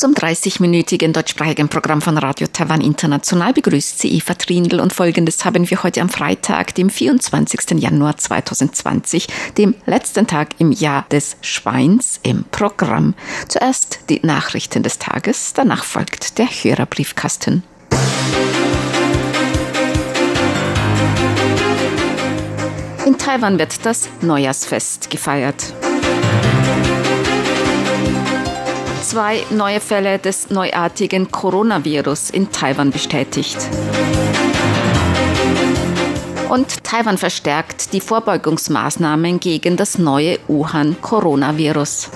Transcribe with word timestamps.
Zum 0.00 0.14
30-minütigen 0.14 1.12
deutschsprachigen 1.12 1.68
Programm 1.68 2.00
von 2.00 2.16
Radio 2.16 2.46
Taiwan 2.50 2.80
International 2.80 3.52
begrüßt 3.52 3.98
sie 3.98 4.16
Eva 4.16 4.32
Trindl 4.32 4.80
und 4.80 4.94
folgendes 4.94 5.44
haben 5.44 5.68
wir 5.68 5.82
heute 5.82 6.00
am 6.00 6.08
Freitag, 6.08 6.74
dem 6.74 6.88
24. 6.88 7.72
Januar 7.72 8.16
2020, 8.16 9.26
dem 9.58 9.74
letzten 9.84 10.26
Tag 10.26 10.54
im 10.56 10.72
Jahr 10.72 11.04
des 11.10 11.36
Schweins 11.42 12.18
im 12.22 12.46
Programm. 12.50 13.12
Zuerst 13.46 14.00
die 14.08 14.20
Nachrichten 14.22 14.82
des 14.82 14.98
Tages, 14.98 15.52
danach 15.52 15.84
folgt 15.84 16.38
der 16.38 16.46
Hörerbriefkasten. 16.46 17.62
In 23.04 23.18
Taiwan 23.18 23.58
wird 23.58 23.84
das 23.84 24.08
Neujahrsfest 24.22 25.10
gefeiert. 25.10 25.74
Zwei 29.10 29.44
neue 29.50 29.80
Fälle 29.80 30.20
des 30.20 30.50
neuartigen 30.50 31.32
Coronavirus 31.32 32.30
in 32.30 32.52
Taiwan 32.52 32.92
bestätigt. 32.92 33.56
Und 36.48 36.84
Taiwan 36.84 37.18
verstärkt 37.18 37.92
die 37.92 38.00
Vorbeugungsmaßnahmen 38.00 39.40
gegen 39.40 39.76
das 39.76 39.98
neue 39.98 40.38
Wuhan-Coronavirus. 40.46 42.08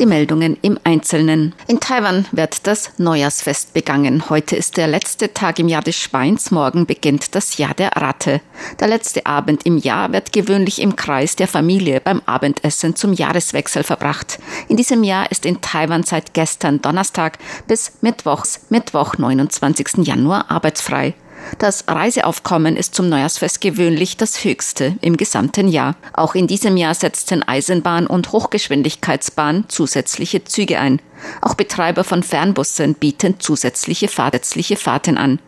Die 0.00 0.06
Meldungen 0.06 0.56
im 0.62 0.78
Einzelnen. 0.82 1.54
In 1.66 1.78
Taiwan 1.78 2.24
wird 2.32 2.66
das 2.66 2.92
Neujahrsfest 2.96 3.74
begangen. 3.74 4.30
Heute 4.30 4.56
ist 4.56 4.78
der 4.78 4.86
letzte 4.86 5.34
Tag 5.34 5.58
im 5.58 5.68
Jahr 5.68 5.82
des 5.82 5.96
Schweins, 5.96 6.50
morgen 6.50 6.86
beginnt 6.86 7.34
das 7.34 7.58
Jahr 7.58 7.74
der 7.74 7.90
Ratte. 7.90 8.40
Der 8.80 8.88
letzte 8.88 9.26
Abend 9.26 9.66
im 9.66 9.76
Jahr 9.76 10.10
wird 10.10 10.32
gewöhnlich 10.32 10.80
im 10.80 10.96
Kreis 10.96 11.36
der 11.36 11.48
Familie 11.48 12.00
beim 12.00 12.22
Abendessen 12.24 12.96
zum 12.96 13.12
Jahreswechsel 13.12 13.82
verbracht. 13.82 14.38
In 14.68 14.78
diesem 14.78 15.04
Jahr 15.04 15.30
ist 15.30 15.44
in 15.44 15.60
Taiwan 15.60 16.02
seit 16.02 16.32
gestern 16.32 16.80
Donnerstag 16.80 17.38
bis 17.68 17.92
Mittwochs, 18.00 18.60
Mittwoch, 18.70 19.18
29. 19.18 20.06
Januar 20.06 20.50
arbeitsfrei. 20.50 21.12
Das 21.58 21.84
Reiseaufkommen 21.88 22.76
ist 22.76 22.94
zum 22.94 23.08
Neujahrsfest 23.08 23.60
gewöhnlich 23.60 24.16
das 24.16 24.44
höchste 24.44 24.96
im 25.00 25.16
gesamten 25.16 25.68
Jahr. 25.68 25.96
Auch 26.12 26.34
in 26.34 26.46
diesem 26.46 26.76
Jahr 26.76 26.94
setzten 26.94 27.42
Eisenbahn 27.42 28.06
und 28.06 28.32
Hochgeschwindigkeitsbahn 28.32 29.64
zusätzliche 29.68 30.44
Züge 30.44 30.78
ein. 30.78 31.00
Auch 31.42 31.54
Betreiber 31.54 32.04
von 32.04 32.22
Fernbussen 32.22 32.94
bieten 32.94 33.40
zusätzliche 33.40 34.08
fahrtliche 34.08 34.76
Fahrten 34.76 35.18
an. 35.18 35.38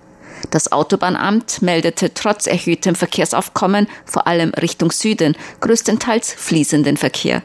Das 0.51 0.73
Autobahnamt 0.73 1.63
meldete 1.63 2.13
trotz 2.13 2.47
erhöhtem 2.47 2.95
Verkehrsaufkommen 2.95 3.87
vor 4.05 4.27
allem 4.27 4.51
Richtung 4.51 4.91
Süden 4.91 5.37
größtenteils 5.61 6.33
fließenden 6.33 6.97
Verkehr. 6.97 7.43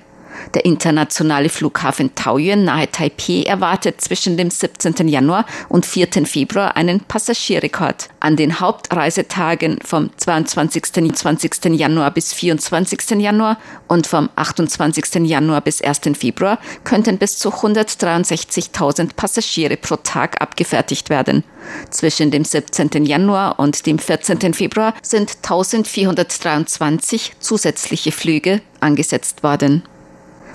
Der 0.53 0.66
internationale 0.66 1.49
Flughafen 1.49 2.16
Taoyuan 2.16 2.63
nahe 2.63 2.89
Taipei 2.91 3.43
erwartet 3.43 4.02
zwischen 4.02 4.38
dem 4.38 4.49
17. 4.49 5.07
Januar 5.07 5.45
und 5.69 5.85
4. 5.85 6.25
Februar 6.25 6.75
einen 6.75 7.02
Passagierrekord. 7.02 8.09
An 8.19 8.35
den 8.35 8.59
Hauptreisetagen 8.59 9.80
vom 9.83 10.09
22. 10.17 11.15
20. 11.15 11.65
Januar 11.77 12.11
bis 12.11 12.33
24. 12.33 13.11
Januar 13.19 13.58
und 13.88 14.08
vom 14.08 14.30
28. 14.35 15.27
Januar 15.27 15.61
bis 15.61 15.81
1. 15.81 16.02
Februar 16.17 16.59
könnten 16.83 17.17
bis 17.17 17.38
zu 17.38 17.49
163.000 17.49 19.15
Passagiere 19.15 19.77
pro 19.77 19.97
Tag 19.97 20.41
abgefertigt 20.41 21.09
werden. 21.09 21.43
Zwischen 21.89 22.31
dem 22.31 22.45
17. 22.45 23.05
Januar 23.05 23.59
und 23.59 23.85
dem 23.85 23.99
14. 23.99 24.53
Februar 24.53 24.93
sind 25.02 25.38
1423 25.43 27.33
zusätzliche 27.39 28.11
Flüge 28.11 28.61
angesetzt 28.80 29.43
worden. 29.43 29.83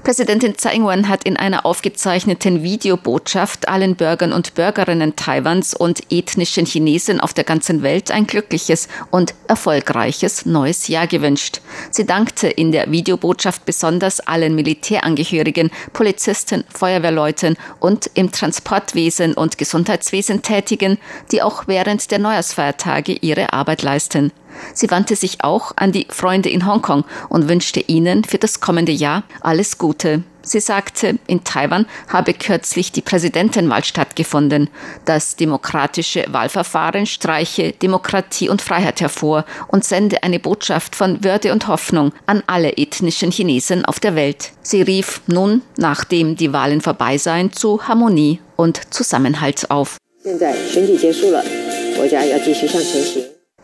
Präsidentin 0.04 0.56
Tsai 0.56 0.74
Ing-wen 0.74 1.08
hat 1.08 1.22
in 1.22 1.36
einer 1.36 1.64
aufgezeichneten 1.64 2.64
Videobotschaft 2.64 3.68
allen 3.68 3.94
Bürgern 3.94 4.32
und 4.32 4.54
Bürgerinnen 4.54 5.14
Taiwans 5.14 5.74
und 5.74 6.00
ethnischen 6.10 6.66
Chinesen 6.66 7.20
auf 7.20 7.34
der 7.34 7.44
ganzen 7.44 7.84
Welt 7.84 8.10
ein 8.10 8.26
glückliches 8.26 8.88
und 9.12 9.32
erfolgreiches 9.46 10.44
neues 10.44 10.88
Jahr 10.88 11.06
gewünscht. 11.06 11.60
Sie 11.92 12.04
dankte 12.04 12.48
in 12.48 12.72
der 12.72 12.90
Videobotschaft 12.90 13.64
besonders 13.64 14.18
allen 14.18 14.56
Militärangehörigen, 14.56 15.70
Polizisten, 15.92 16.64
Feuerwehrleuten 16.68 17.56
und 17.78 18.10
im 18.14 18.32
Transportwesen 18.32 19.34
und 19.34 19.56
Gesundheitswesen 19.56 20.42
Tätigen, 20.42 20.98
die 21.30 21.42
auch 21.42 21.68
während 21.68 22.10
der 22.10 22.18
Neujahrsfeiertage 22.18 23.12
ihre 23.12 23.52
Arbeit 23.52 23.82
leisten. 23.82 24.32
Sie 24.74 24.90
wandte 24.90 25.16
sich 25.16 25.42
auch 25.42 25.72
an 25.76 25.92
die 25.92 26.06
Freunde 26.10 26.48
in 26.48 26.66
Hongkong 26.66 27.04
und 27.28 27.48
wünschte 27.48 27.80
ihnen 27.80 28.24
für 28.24 28.38
das 28.38 28.60
kommende 28.60 28.92
Jahr 28.92 29.24
alles 29.40 29.78
Gute. 29.78 30.22
Sie 30.44 30.60
sagte, 30.60 31.18
in 31.26 31.44
Taiwan 31.44 31.86
habe 32.08 32.34
kürzlich 32.34 32.92
die 32.92 33.00
Präsidentenwahl 33.00 33.84
stattgefunden. 33.84 34.68
Das 35.04 35.36
demokratische 35.36 36.24
Wahlverfahren 36.28 37.06
streiche 37.06 37.72
Demokratie 37.72 38.48
und 38.48 38.60
Freiheit 38.60 39.00
hervor 39.00 39.44
und 39.68 39.84
sende 39.84 40.22
eine 40.22 40.40
Botschaft 40.40 40.96
von 40.96 41.22
Würde 41.22 41.52
und 41.52 41.68
Hoffnung 41.68 42.12
an 42.26 42.42
alle 42.46 42.76
ethnischen 42.76 43.30
Chinesen 43.30 43.84
auf 43.84 44.00
der 44.00 44.16
Welt. 44.16 44.52
Sie 44.62 44.82
rief 44.82 45.20
nun, 45.26 45.62
nachdem 45.76 46.36
die 46.36 46.52
Wahlen 46.52 46.80
vorbei 46.80 47.18
seien, 47.18 47.52
zu 47.52 47.86
Harmonie 47.86 48.40
und 48.56 48.92
Zusammenhalt 48.92 49.70
auf. 49.70 49.96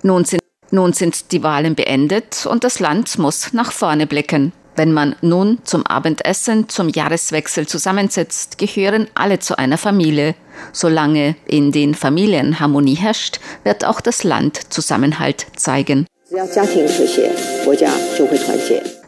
Nun 0.03 0.25
sind 0.25 0.43
nun 0.71 0.93
sind 0.93 1.33
die 1.33 1.43
Wahlen 1.43 1.75
beendet 1.75 2.47
und 2.47 2.65
das 2.65 2.81
Land 2.81 3.19
muss 3.19 3.53
nach 3.53 3.73
vorne 3.73 4.07
blicken. 4.07 4.53
Wenn 4.77 4.93
man 4.93 5.17
nun 5.23 5.59
zum 5.65 5.85
Abendessen 5.87 6.69
zum 6.69 6.89
Jahreswechsel 6.89 7.67
zusammensitzt, 7.67 8.59
gehören 8.59 9.09
alle 9.15 9.41
zu 9.41 9.59
einer 9.59 9.77
Familie. 9.77 10.37
Solange 10.73 11.35
in 11.47 11.73
den 11.73 11.97
Familien 11.97 12.61
Harmonie 12.61 12.95
herrscht, 12.95 13.41
wird 13.65 13.85
auch 13.85 14.01
das 14.01 14.23
Land 14.23 14.73
Zusammenhalt 14.73 15.47
zeigen. 15.57 16.07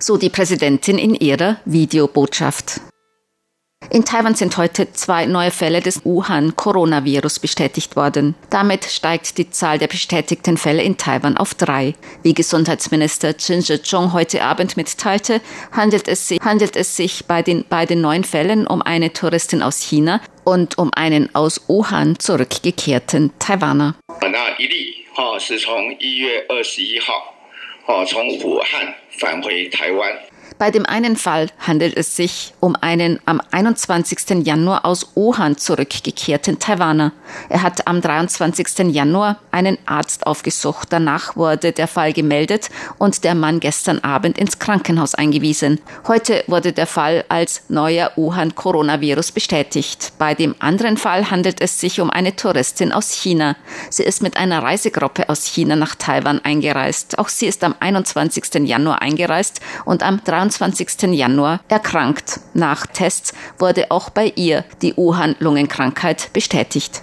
So 0.00 0.16
die 0.16 0.31
Präsidentin 0.31 0.98
in 0.98 1.15
ihrer 1.15 1.59
Videobotschaft. 1.65 2.81
In 3.93 4.05
Taiwan 4.05 4.37
sind 4.37 4.56
heute 4.56 4.93
zwei 4.93 5.27
neue 5.27 5.51
Fälle 5.51 5.81
des 5.81 6.05
Wuhan-Coronavirus 6.05 7.41
bestätigt 7.41 7.97
worden. 7.97 8.37
Damit 8.49 8.84
steigt 8.84 9.37
die 9.37 9.51
Zahl 9.51 9.78
der 9.78 9.89
bestätigten 9.89 10.56
Fälle 10.56 10.84
in 10.84 10.97
Taiwan 10.97 11.37
auf 11.37 11.55
drei. 11.55 11.95
Wie 12.23 12.33
Gesundheitsminister 12.33 13.37
Chen 13.37 13.62
Shih-chung 13.62 14.12
heute 14.12 14.45
Abend 14.45 14.77
mitteilte, 14.77 15.41
handelt 15.73 16.06
es 16.06 16.28
sich, 16.28 16.41
handelt 16.41 16.77
es 16.77 16.95
sich 16.95 17.25
bei 17.25 17.43
den 17.43 17.65
beiden 17.65 18.01
neuen 18.01 18.23
Fällen 18.23 18.69
um 18.69 18.81
eine 18.81 19.12
Touristin 19.12 19.61
aus 19.61 19.81
China 19.81 20.21
und 20.45 20.78
um 20.78 20.93
einen 20.95 21.34
aus 21.34 21.61
Wuhan 21.67 22.17
zurückgekehrten 22.17 23.33
Taiwaner. 23.41 23.97
Bei 30.60 30.71
dem 30.71 30.84
einen 30.84 31.16
Fall 31.16 31.47
handelt 31.59 31.97
es 31.97 32.16
sich 32.16 32.53
um 32.60 32.76
einen 32.78 33.19
am 33.25 33.41
21. 33.50 34.44
Januar 34.44 34.84
aus 34.84 35.12
Wuhan 35.15 35.56
zurückgekehrten 35.56 36.59
Taiwaner. 36.59 37.12
Er 37.48 37.62
hat 37.62 37.87
am 37.87 38.03
23. 38.03 38.93
Januar 38.94 39.38
einen 39.53 39.78
Arzt 39.87 40.26
aufgesucht. 40.26 40.88
Danach 40.91 41.34
wurde 41.34 41.72
der 41.72 41.88
Fall 41.88 42.12
gemeldet 42.12 42.69
und 42.98 43.25
der 43.25 43.34
Mann 43.34 43.60
gestern 43.60 44.00
Abend 44.00 44.37
ins 44.37 44.59
Krankenhaus 44.59 45.15
eingewiesen. 45.15 45.81
Heute 46.06 46.44
wurde 46.47 46.75
der 46.75 46.87
Fall 46.87 47.25
als 47.31 47.62
neuer 47.71 48.12
Wuhan-Coronavirus 48.16 49.32
bestätigt. 49.32 50.12
Bei 50.19 50.34
dem 50.34 50.54
anderen 50.59 50.98
Fall 50.98 51.31
handelt 51.31 51.62
es 51.62 51.81
sich 51.81 52.03
um 52.03 52.10
eine 52.10 52.36
Touristin 52.36 52.92
aus 52.92 53.12
China. 53.12 53.57
Sie 53.89 54.03
ist 54.03 54.21
mit 54.21 54.36
einer 54.36 54.62
Reisegruppe 54.62 55.30
aus 55.30 55.47
China 55.47 55.74
nach 55.74 55.95
Taiwan 55.95 56.45
eingereist. 56.45 57.18
Auch 57.18 57.30
sie 57.30 57.47
ist 57.47 57.65
am 57.65 57.74
21. 57.80 58.68
Januar 58.68 59.01
eingereist 59.01 59.62
und 59.86 60.03
am 60.03 60.22
23. 60.22 60.49
23. 60.50 61.12
Januar 61.12 61.60
erkrankt. 61.68 62.41
Nach 62.54 62.86
Tests 62.86 63.32
wurde 63.58 63.91
auch 63.91 64.10
bei 64.10 64.32
ihr 64.36 64.64
die 64.82 64.97
Wuhan-Lungenkrankheit 64.97 66.32
bestätigt. 66.32 67.02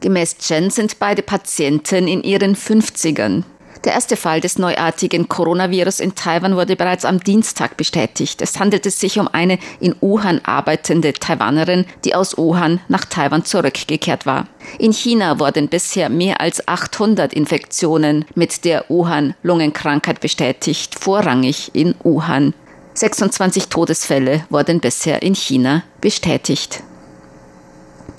Gemäß 0.00 0.38
Chen 0.38 0.70
sind 0.70 0.98
beide 0.98 1.22
Patienten 1.22 2.08
in 2.08 2.22
ihren 2.22 2.56
50ern. 2.56 3.44
Der 3.84 3.94
erste 3.94 4.16
Fall 4.16 4.42
des 4.42 4.58
neuartigen 4.58 5.28
Coronavirus 5.28 6.00
in 6.00 6.14
Taiwan 6.14 6.54
wurde 6.54 6.76
bereits 6.76 7.06
am 7.06 7.20
Dienstag 7.20 7.78
bestätigt. 7.78 8.42
Es 8.42 8.60
handelte 8.60 8.90
sich 8.90 9.18
um 9.18 9.26
eine 9.26 9.58
in 9.80 9.94
Wuhan 10.02 10.40
arbeitende 10.44 11.14
Taiwanerin, 11.14 11.86
die 12.04 12.14
aus 12.14 12.36
Wuhan 12.36 12.80
nach 12.88 13.06
Taiwan 13.06 13.46
zurückgekehrt 13.46 14.26
war. 14.26 14.46
In 14.78 14.92
China 14.92 15.38
wurden 15.38 15.68
bisher 15.68 16.10
mehr 16.10 16.42
als 16.42 16.68
800 16.68 17.32
Infektionen 17.32 18.26
mit 18.34 18.66
der 18.66 18.84
Wuhan-Lungenkrankheit 18.88 20.20
bestätigt, 20.20 20.98
vorrangig 20.98 21.70
in 21.72 21.94
Wuhan. 22.02 22.52
26 22.92 23.68
Todesfälle 23.68 24.44
wurden 24.50 24.80
bisher 24.80 25.22
in 25.22 25.34
China 25.34 25.84
bestätigt. 26.02 26.82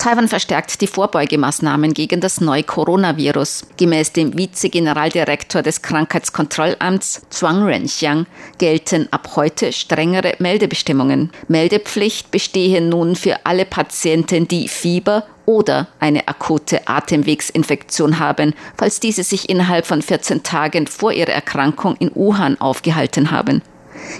Taiwan 0.02 0.26
verstärkt 0.26 0.80
die 0.80 0.88
Vorbeugemaßnahmen 0.88 1.94
gegen 1.94 2.20
das 2.20 2.40
neue 2.40 2.64
Coronavirus. 2.64 3.66
Gemäß 3.76 4.12
dem 4.12 4.36
Vize-Generaldirektor 4.36 5.62
des 5.62 5.80
Krankheitskontrollamts 5.80 7.22
Zhuang 7.30 7.62
Renxiang 7.62 8.26
gelten 8.58 9.06
ab 9.12 9.36
heute 9.36 9.72
strengere 9.72 10.34
Meldebestimmungen. 10.40 11.30
Meldepflicht 11.46 12.32
bestehe 12.32 12.80
nun 12.80 13.14
für 13.14 13.46
alle 13.46 13.64
Patienten, 13.64 14.48
die 14.48 14.66
Fieber 14.66 15.24
oder 15.46 15.86
eine 16.00 16.26
akute 16.26 16.88
Atemwegsinfektion 16.88 18.18
haben, 18.18 18.54
falls 18.76 18.98
diese 18.98 19.22
sich 19.22 19.48
innerhalb 19.48 19.86
von 19.86 20.02
14 20.02 20.42
Tagen 20.42 20.88
vor 20.88 21.12
ihrer 21.12 21.30
Erkrankung 21.30 21.94
in 22.00 22.10
Wuhan 22.16 22.60
aufgehalten 22.60 23.30
haben. 23.30 23.62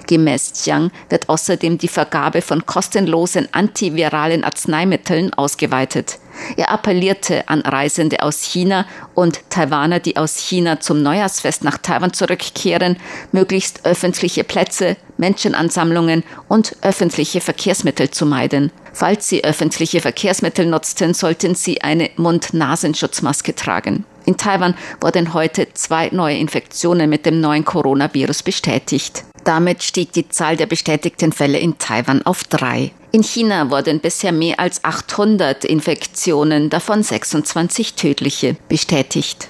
Gemäß 0.06 0.64
Jiang 0.64 0.90
wird 1.08 1.28
außerdem 1.28 1.78
die 1.78 1.88
Vergabe 1.88 2.42
von 2.42 2.66
kostenlosen 2.66 3.48
antiviralen 3.52 4.44
Arzneimitteln 4.44 5.32
ausgeweitet. 5.34 6.18
Er 6.56 6.70
appellierte 6.70 7.48
an 7.48 7.60
Reisende 7.60 8.22
aus 8.22 8.42
China 8.42 8.86
und 9.14 9.40
Taiwaner, 9.50 10.00
die 10.00 10.16
aus 10.16 10.38
China 10.38 10.80
zum 10.80 11.02
Neujahrsfest 11.02 11.62
nach 11.64 11.78
Taiwan 11.78 12.12
zurückkehren, 12.12 12.96
möglichst 13.32 13.84
öffentliche 13.84 14.44
Plätze, 14.44 14.96
Menschenansammlungen 15.18 16.24
und 16.48 16.76
öffentliche 16.82 17.40
Verkehrsmittel 17.40 18.10
zu 18.10 18.26
meiden. 18.26 18.72
Falls 18.92 19.28
Sie 19.28 19.44
öffentliche 19.44 20.00
Verkehrsmittel 20.00 20.66
nutzten, 20.66 21.14
sollten 21.14 21.54
Sie 21.54 21.82
eine 21.82 22.10
Mund-Nasenschutzmaske 22.16 23.54
tragen. 23.54 24.04
In 24.24 24.36
Taiwan 24.36 24.74
wurden 25.00 25.34
heute 25.34 25.68
zwei 25.74 26.08
neue 26.12 26.36
Infektionen 26.38 27.10
mit 27.10 27.26
dem 27.26 27.40
neuen 27.40 27.64
Coronavirus 27.64 28.42
bestätigt. 28.42 29.24
Damit 29.44 29.82
stieg 29.82 30.12
die 30.12 30.28
Zahl 30.28 30.56
der 30.56 30.66
bestätigten 30.66 31.32
Fälle 31.32 31.58
in 31.58 31.78
Taiwan 31.78 32.22
auf 32.22 32.44
drei. 32.44 32.92
In 33.10 33.22
China 33.22 33.70
wurden 33.70 34.00
bisher 34.00 34.32
mehr 34.32 34.60
als 34.60 34.84
800 34.84 35.64
Infektionen, 35.64 36.70
davon 36.70 37.02
26 37.02 37.94
tödliche, 37.94 38.56
bestätigt. 38.68 39.48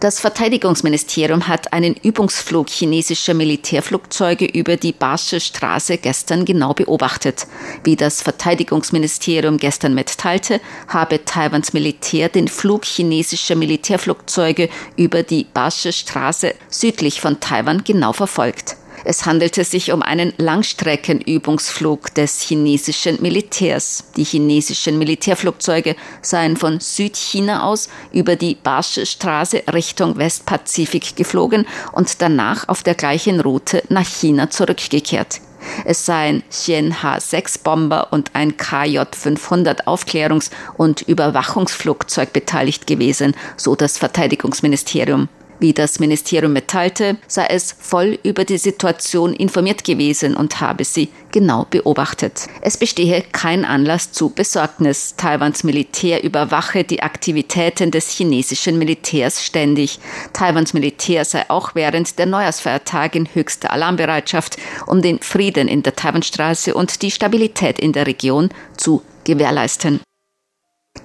Das 0.00 0.18
Verteidigungsministerium 0.18 1.46
hat 1.46 1.74
einen 1.74 1.94
Übungsflug 1.94 2.70
chinesischer 2.70 3.34
Militärflugzeuge 3.34 4.46
über 4.46 4.78
die 4.78 4.92
Barsche 4.92 5.40
Straße 5.40 5.98
gestern 5.98 6.46
genau 6.46 6.72
beobachtet. 6.72 7.46
Wie 7.84 7.96
das 7.96 8.22
Verteidigungsministerium 8.22 9.58
gestern 9.58 9.92
mitteilte, 9.92 10.62
habe 10.88 11.22
Taiwans 11.26 11.74
Militär 11.74 12.30
den 12.30 12.48
Flug 12.48 12.86
chinesischer 12.86 13.56
Militärflugzeuge 13.56 14.70
über 14.96 15.22
die 15.22 15.44
Barsche 15.44 15.92
Straße 15.92 16.54
südlich 16.70 17.20
von 17.20 17.38
Taiwan 17.38 17.84
genau 17.84 18.14
verfolgt. 18.14 18.79
Es 19.04 19.26
handelte 19.26 19.64
sich 19.64 19.92
um 19.92 20.02
einen 20.02 20.32
Langstreckenübungsflug 20.36 22.14
des 22.14 22.42
chinesischen 22.42 23.20
Militärs. 23.22 24.04
Die 24.16 24.24
chinesischen 24.24 24.98
Militärflugzeuge 24.98 25.96
seien 26.22 26.56
von 26.56 26.80
Südchina 26.80 27.64
aus 27.64 27.88
über 28.12 28.36
die 28.36 28.54
Barsche 28.54 29.06
Straße 29.06 29.62
Richtung 29.72 30.16
Westpazifik 30.18 31.16
geflogen 31.16 31.66
und 31.92 32.20
danach 32.20 32.68
auf 32.68 32.82
der 32.82 32.94
gleichen 32.94 33.40
Route 33.40 33.82
nach 33.88 34.06
China 34.06 34.50
zurückgekehrt. 34.50 35.40
Es 35.84 36.06
seien 36.06 36.42
Xian 36.50 37.02
H-6-Bomber 37.02 38.12
und 38.12 38.30
ein 38.34 38.56
KJ-500 38.56 39.84
Aufklärungs- 39.84 40.50
und 40.76 41.02
Überwachungsflugzeug 41.02 42.32
beteiligt 42.32 42.86
gewesen, 42.86 43.34
so 43.56 43.76
das 43.76 43.98
Verteidigungsministerium. 43.98 45.28
Wie 45.60 45.74
das 45.74 46.00
Ministerium 46.00 46.54
mitteilte, 46.54 47.18
sei 47.26 47.46
es 47.50 47.76
voll 47.78 48.18
über 48.22 48.44
die 48.44 48.56
Situation 48.56 49.34
informiert 49.34 49.84
gewesen 49.84 50.34
und 50.34 50.62
habe 50.62 50.84
sie 50.84 51.10
genau 51.32 51.66
beobachtet. 51.68 52.46
Es 52.62 52.78
bestehe 52.78 53.22
kein 53.32 53.66
Anlass 53.66 54.10
zu 54.10 54.30
Besorgnis. 54.30 55.16
Taiwans 55.18 55.62
Militär 55.62 56.24
überwache 56.24 56.82
die 56.82 57.02
Aktivitäten 57.02 57.90
des 57.90 58.08
chinesischen 58.08 58.78
Militärs 58.78 59.44
ständig. 59.44 59.98
Taiwans 60.32 60.72
Militär 60.72 61.26
sei 61.26 61.44
auch 61.50 61.74
während 61.74 62.18
der 62.18 62.24
Neujahrsfeiertage 62.24 63.18
in 63.18 63.28
höchster 63.34 63.70
Alarmbereitschaft, 63.70 64.56
um 64.86 65.02
den 65.02 65.18
Frieden 65.18 65.68
in 65.68 65.82
der 65.82 65.94
Taiwanstraße 65.94 66.72
und 66.72 67.02
die 67.02 67.10
Stabilität 67.10 67.78
in 67.78 67.92
der 67.92 68.06
Region 68.06 68.48
zu 68.78 69.02
gewährleisten. 69.24 70.00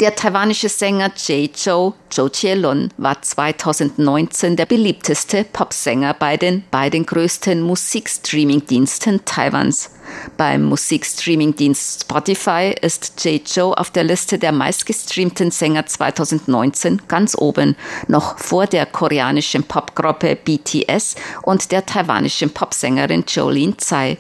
Der 0.02 0.14
taiwanische 0.14 0.68
Sänger 0.68 1.12
Jay 1.16 1.50
Zhou, 1.50 1.94
Zhou 2.10 2.28
Qielun, 2.28 2.90
war 2.98 3.22
2019 3.22 4.58
der 4.58 4.66
beliebteste 4.66 5.46
Popsänger 5.46 6.14
bei 6.14 6.36
den 6.36 6.66
beiden 6.70 7.06
größten 7.06 7.62
Musikstreaming-Diensten 7.62 9.24
Taiwans. 9.24 9.92
Beim 10.36 10.64
Musikstreaming-Dienst 10.66 12.02
Spotify 12.02 12.76
ist 12.82 13.24
Jay 13.24 13.42
Zhou 13.42 13.72
auf 13.72 13.90
der 13.90 14.04
Liste 14.04 14.38
der 14.38 14.52
meistgestreamten 14.52 15.52
Sänger 15.52 15.86
2019 15.86 17.04
ganz 17.08 17.34
oben, 17.38 17.78
noch 18.10 18.38
vor 18.38 18.68
der 18.68 18.86
koreanischen 18.86 19.64
Popgruppe 19.64 20.36
BTS 20.36 21.16
und 21.44 21.72
der 21.72 21.86
taiwanischen 21.86 22.50
Popsängerin 22.50 23.24
Jolene 23.30 23.78
Tsai. 23.78 24.18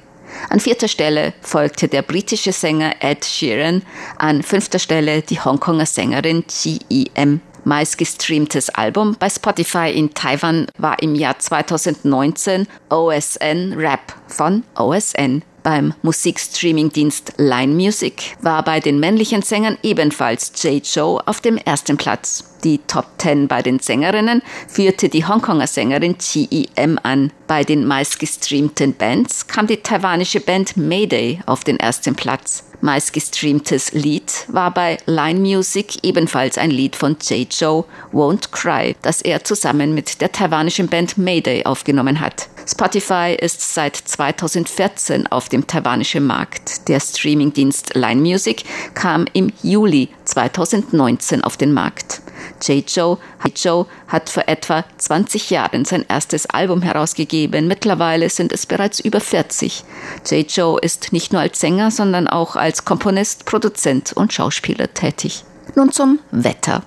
An 0.49 0.59
vierter 0.59 0.87
Stelle 0.87 1.33
folgte 1.41 1.87
der 1.87 2.01
britische 2.01 2.51
Sänger 2.51 2.95
Ed 2.99 3.25
Sheeran, 3.25 3.83
an 4.17 4.43
fünfter 4.43 4.79
Stelle 4.79 5.21
die 5.21 5.39
Hongkonger 5.39 5.85
Sängerin 5.85 6.43
GEM. 6.47 7.41
Meistgestreamtes 7.63 8.69
Album 8.69 9.15
bei 9.19 9.29
Spotify 9.29 9.91
in 9.91 10.13
Taiwan 10.13 10.67
war 10.77 11.01
im 11.01 11.15
Jahr 11.15 11.39
2019 11.39 12.67
OSN 12.89 13.73
Rap 13.75 14.13
von 14.27 14.63
OSN. 14.75 15.41
Beim 15.65 15.95
Musikstreamingdienst 16.03 17.33
Line 17.37 17.73
Music 17.73 18.37
war 18.39 18.63
bei 18.63 18.79
den 18.79 18.99
männlichen 18.99 19.41
Sängern 19.41 19.79
ebenfalls 19.81 20.51
Jay 20.61 20.79
Joe 20.85 21.19
auf 21.25 21.41
dem 21.41 21.57
ersten 21.57 21.97
Platz. 21.97 22.43
Die 22.63 22.77
Top 22.85 23.07
10 23.17 23.47
bei 23.47 23.63
den 23.63 23.79
Sängerinnen 23.79 24.43
führte 24.67 25.09
die 25.09 25.25
Hongkonger 25.25 25.65
Sängerin 25.65 26.17
GEM 26.19 26.99
an. 27.01 27.31
Bei 27.47 27.63
den 27.63 27.83
meistgestreamten 27.87 28.93
Bands 28.93 29.47
kam 29.47 29.65
die 29.65 29.77
taiwanische 29.77 30.39
Band 30.39 30.77
Mayday 30.77 31.39
auf 31.47 31.63
den 31.63 31.79
ersten 31.79 32.13
Platz. 32.13 32.65
Meistgestreamtes 32.81 33.93
Lied 33.93 34.45
war 34.47 34.71
bei 34.71 34.99
Line 35.07 35.39
Music 35.39 36.03
ebenfalls 36.03 36.59
ein 36.59 36.69
Lied 36.69 36.95
von 36.95 37.17
J. 37.27 37.47
Joe, 37.51 37.85
Won't 38.13 38.51
Cry, 38.51 38.95
das 39.01 39.23
er 39.23 39.43
zusammen 39.43 39.95
mit 39.95 40.21
der 40.21 40.31
taiwanischen 40.31 40.89
Band 40.89 41.17
Mayday 41.17 41.65
aufgenommen 41.65 42.19
hat. 42.19 42.49
Spotify 42.67 43.37
ist 43.39 43.73
seit 43.73 43.95
2014 43.95 45.27
auf 45.27 45.49
dem 45.49 45.67
taiwanischen 45.67 46.25
Markt. 46.25 46.87
Der 46.87 46.99
Streamingdienst 46.99 47.93
Line 47.95 48.21
Music 48.21 48.63
kam 48.95 49.25
im 49.33 49.51
Juli 49.61 50.09
2019 50.25 51.43
auf 51.43 51.57
den 51.57 51.73
Markt. 51.73 52.21
J. 52.61 52.83
Joe, 52.89 53.17
Joe 53.55 53.85
hat 54.07 54.29
vor 54.29 54.43
etwa 54.47 54.83
20 54.97 55.49
Jahren 55.51 55.85
sein 55.85 56.05
erstes 56.07 56.47
Album 56.47 56.81
herausgegeben. 56.81 57.67
Mittlerweile 57.67 58.29
sind 58.29 58.51
es 58.51 58.65
bereits 58.65 58.99
über 58.99 59.19
40. 59.19 59.83
J. 60.29 60.51
Joe 60.51 60.79
ist 60.79 61.13
nicht 61.13 61.33
nur 61.33 61.41
als 61.41 61.59
Sänger, 61.59 61.91
sondern 61.91 62.27
auch 62.27 62.55
als 62.55 62.85
Komponist, 62.85 63.45
Produzent 63.45 64.13
und 64.13 64.33
Schauspieler 64.33 64.93
tätig. 64.93 65.43
Nun 65.75 65.91
zum 65.91 66.19
Wetter. 66.31 66.83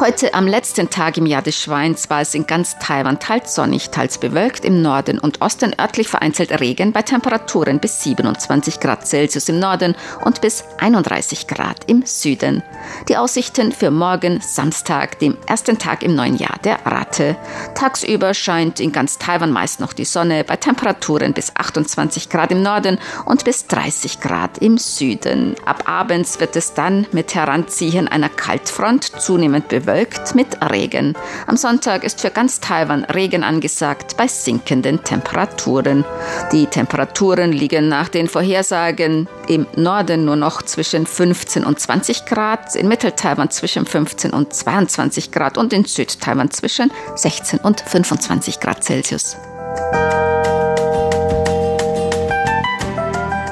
Heute 0.00 0.32
am 0.32 0.46
letzten 0.46 0.88
Tag 0.88 1.18
im 1.18 1.26
Jahr 1.26 1.42
des 1.42 1.60
Schweins 1.60 2.08
war 2.08 2.22
es 2.22 2.34
in 2.34 2.46
ganz 2.46 2.78
Taiwan 2.78 3.20
teils 3.20 3.54
sonnig, 3.54 3.90
teils 3.90 4.16
bewölkt, 4.16 4.64
im 4.64 4.80
Norden 4.80 5.18
und 5.18 5.42
Osten 5.42 5.74
örtlich 5.78 6.08
vereinzelt 6.08 6.58
Regen 6.58 6.92
bei 6.92 7.02
Temperaturen 7.02 7.80
bis 7.80 8.02
27 8.02 8.80
Grad 8.80 9.06
Celsius 9.06 9.50
im 9.50 9.58
Norden 9.58 9.94
und 10.24 10.40
bis 10.40 10.64
31 10.78 11.46
Grad 11.46 11.84
im 11.86 12.06
Süden. 12.06 12.62
Die 13.10 13.18
Aussichten 13.18 13.72
für 13.72 13.90
morgen 13.90 14.40
Samstag, 14.40 15.18
dem 15.18 15.36
ersten 15.46 15.76
Tag 15.76 16.02
im 16.02 16.14
neuen 16.14 16.38
Jahr 16.38 16.58
der 16.64 16.78
Ratte. 16.86 17.36
Tagsüber 17.74 18.32
scheint 18.32 18.80
in 18.80 18.92
ganz 18.92 19.18
Taiwan 19.18 19.52
meist 19.52 19.80
noch 19.80 19.92
die 19.92 20.06
Sonne 20.06 20.44
bei 20.44 20.56
Temperaturen 20.56 21.34
bis 21.34 21.54
28 21.54 22.30
Grad 22.30 22.52
im 22.52 22.62
Norden 22.62 22.98
und 23.26 23.44
bis 23.44 23.66
30 23.66 24.20
Grad 24.20 24.56
im 24.62 24.78
Süden. 24.78 25.56
Ab 25.66 25.82
abends 25.84 26.40
wird 26.40 26.56
es 26.56 26.72
dann 26.72 27.06
mit 27.12 27.34
Heranziehen 27.34 28.08
einer 28.08 28.30
Kaltfront 28.30 29.04
zunehmend 29.20 29.68
bewölkt 29.68 29.89
bewölkt 29.90 30.34
mit 30.36 30.46
Regen. 30.70 31.14
Am 31.46 31.56
Sonntag 31.56 32.04
ist 32.04 32.20
für 32.20 32.30
ganz 32.30 32.60
Taiwan 32.60 33.04
Regen 33.04 33.42
angesagt 33.42 34.16
bei 34.16 34.28
sinkenden 34.28 35.02
Temperaturen. 35.02 36.04
Die 36.52 36.66
Temperaturen 36.66 37.52
liegen 37.52 37.88
nach 37.88 38.08
den 38.08 38.28
Vorhersagen 38.28 39.28
im 39.48 39.66
Norden 39.74 40.24
nur 40.24 40.36
noch 40.36 40.62
zwischen 40.62 41.06
15 41.06 41.64
und 41.64 41.80
20 41.80 42.24
Grad, 42.24 42.76
in 42.76 42.86
Mitteltaiwan 42.86 43.50
zwischen 43.50 43.84
15 43.84 44.32
und 44.32 44.54
22 44.54 45.32
Grad 45.32 45.58
und 45.58 45.72
in 45.72 45.84
Südtaiwan 45.84 46.50
zwischen 46.50 46.92
16 47.16 47.58
und 47.58 47.80
25 47.80 48.60
Grad 48.60 48.84
Celsius. 48.84 49.36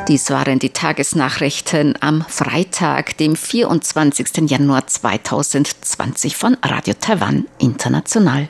Dies 0.08 0.30
waren 0.30 0.58
die 0.58 0.70
Tagesnachrichten 0.70 1.94
am 2.00 2.24
Freitag, 2.26 3.18
dem 3.18 3.36
24. 3.36 4.50
Januar 4.50 4.86
2020 4.86 6.34
von 6.34 6.56
Radio 6.62 6.94
Taiwan 6.98 7.46
International. 7.58 8.48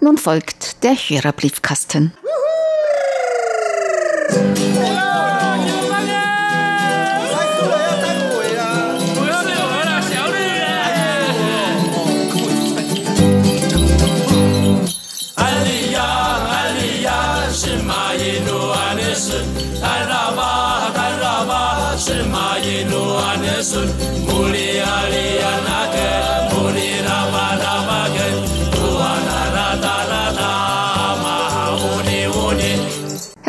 Nun 0.00 0.18
folgt 0.18 0.84
der 0.84 0.92
Hörerbriefkasten. 0.94 2.12
Juhu! 4.30 4.77
no 22.90 23.18
Nessun, 23.40 23.88
Muli, 24.26 24.80
Aleluia, 24.80 25.67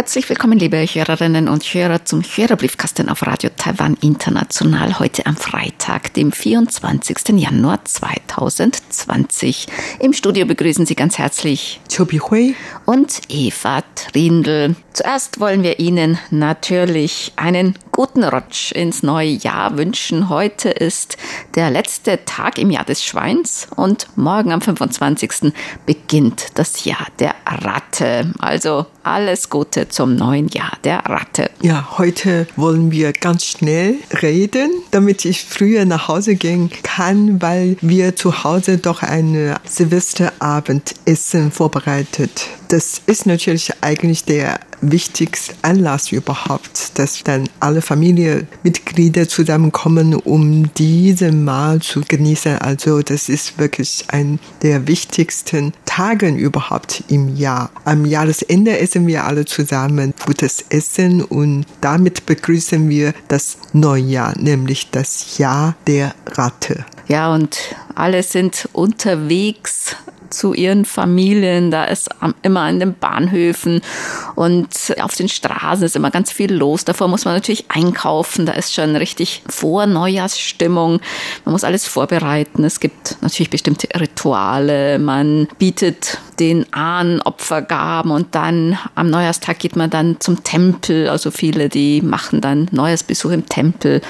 Herzlich 0.10 0.30
willkommen, 0.30 0.58
liebe 0.58 0.78
Hörerinnen 0.78 1.48
und 1.48 1.64
Hörer, 1.64 2.04
zum 2.04 2.24
Hörerbriefkasten 2.24 3.10
auf 3.10 3.28
Radio 3.28 3.52
Taiwan 3.56 3.96
International 4.02 4.98
heute 4.98 5.28
am 5.28 5.36
Freitag, 5.38 6.16
dem 6.16 6.32
24. 6.32 7.40
Januar 7.40 7.86
2020. 7.86 9.68
Im 10.00 10.14
Studio 10.14 10.48
begrüßen 10.48 10.88
Sie 10.88 10.96
ganz 10.96 11.20
herzlich 11.20 11.80
Chobi 11.96 12.18
Hui 12.22 12.56
und 12.88 13.22
Eva 13.30 13.84
Trindl. 13.94 14.76
Zuerst 14.94 15.40
wollen 15.40 15.62
wir 15.62 15.78
Ihnen 15.78 16.18
natürlich 16.32 17.32
einen 17.36 17.78
guten 17.92 18.24
Rutsch 18.24 18.72
ins 18.72 19.04
neue 19.04 19.30
Jahr 19.30 19.78
wünschen. 19.78 20.30
Heute 20.30 20.70
ist 20.70 21.18
der 21.54 21.70
letzte 21.70 22.26
Tag 22.26 22.58
im 22.58 22.72
Jahr 22.72 22.84
des 22.84 23.04
Schweins 23.04 23.68
und 23.76 24.08
morgen 24.18 24.52
am 24.52 24.62
25. 24.62 25.54
beginnt 25.86 26.48
das 26.56 26.84
Jahr 26.86 27.06
der 27.20 27.36
Ratte. 27.46 28.34
Also 28.40 28.88
alles 29.10 29.50
Gute 29.50 29.90
zum 29.90 30.16
neuen 30.16 30.48
Jahr 30.50 30.78
der 30.84 31.00
Ratte. 31.00 31.50
Ja, 31.62 31.98
heute 31.98 32.48
wollen 32.56 32.92
wir 32.92 33.12
ganz 33.12 33.46
schnell 33.46 33.96
reden, 34.22 34.72
damit 34.92 35.26
ich 35.26 35.44
früher 35.44 35.86
nach 35.86 36.08
Hause 36.08 36.36
gehen 36.36 36.70
kann, 36.84 37.42
weil 37.42 37.78
wir 37.82 38.16
zu 38.16 38.44
Hause 38.44 38.78
doch 38.78 39.02
ein 39.02 39.56
Silvesterabendessen 39.66 41.52
vorbereitet. 41.52 42.48
Das 42.70 43.02
ist 43.08 43.26
natürlich 43.26 43.72
eigentlich 43.82 44.26
der 44.26 44.60
wichtigste 44.82 45.54
Anlass 45.62 46.12
überhaupt, 46.12 46.98
dass 46.98 47.24
dann 47.24 47.50
alle 47.60 47.82
Familienmitglieder 47.82 49.28
zusammenkommen, 49.28 50.16
um 50.16 50.74
diese 50.76 51.32
Mal 51.32 51.82
zu 51.82 52.02
genießen. 52.02 52.58
Also 52.60 53.02
das 53.02 53.30
ist 53.30 53.58
wirklich 53.58 54.06
ein 54.10 54.40
der 54.62 54.88
wichtigsten 54.88 55.74
Tage 55.86 56.30
überhaupt 56.30 57.04
im 57.10 57.36
Jahr. 57.36 57.72
Am 57.86 58.06
Jahresende 58.06 58.78
essen 58.80 59.08
wir 59.08 59.26
alle 59.26 59.46
zusammen 59.46 60.14
gutes 60.26 60.66
Essen 60.70 61.22
und 61.24 61.66
damit 61.82 62.26
begrüßen 62.26 62.90
wir 62.90 63.14
das 63.28 63.58
Neujahr, 63.74 64.38
nämlich 64.38 64.90
das 64.92 65.38
Jahr 65.38 65.76
der 65.88 66.14
Ratte. 66.26 66.86
Ja, 67.08 67.34
und 67.34 67.58
alle 67.96 68.22
sind 68.24 68.70
unterwegs 68.74 69.96
zu 70.30 70.54
ihren 70.54 70.86
Familien. 70.86 71.72
Da 71.72 71.86
ist 71.86 72.10
immer 72.42 72.62
an 72.62 72.80
den 72.80 72.94
Bahnhöfen 72.94 73.82
und 74.36 74.68
auf 75.02 75.16
den 75.16 75.30
Straßen 75.30 75.86
ist 75.86 75.96
immer 75.96 76.12
ganz 76.12 76.32
viel 76.32 76.54
los. 76.54 76.86
Davor 76.86 77.08
muss 77.08 77.26
man 77.26 77.34
natürlich 77.34 77.66
einkaufen. 77.70 78.46
Da 78.46 78.54
ist 78.54 78.74
schon 78.74 78.96
richtig 78.96 79.44
vor 79.48 79.86
Neujahrsstimmung. 79.86 81.02
Man 81.46 81.52
muss 81.52 81.64
alles 81.64 81.88
vorbereiten. 81.88 82.64
Es 82.64 82.80
gibt 82.80 83.18
natürlich 83.22 83.50
bestimmte 83.50 83.88
Rituale. 84.00 85.00
Man 85.00 85.48
bietet 85.58 86.20
den 86.40 86.72
Ahnen 86.74 87.22
Opfergaben 87.22 88.12
und 88.12 88.34
dann 88.34 88.78
am 88.96 89.10
Neujahrstag 89.10 89.60
geht 89.60 89.76
man 89.76 89.90
dann 89.90 90.20
zum 90.20 90.44
Tempel. 90.44 91.10
Also 91.10 91.32
viele, 91.32 91.70
die 91.70 92.02
machen 92.02 92.42
dann 92.42 92.68
Neujahrsbesuch 92.72 93.32
im 93.32 93.48
Tempel 93.48 94.02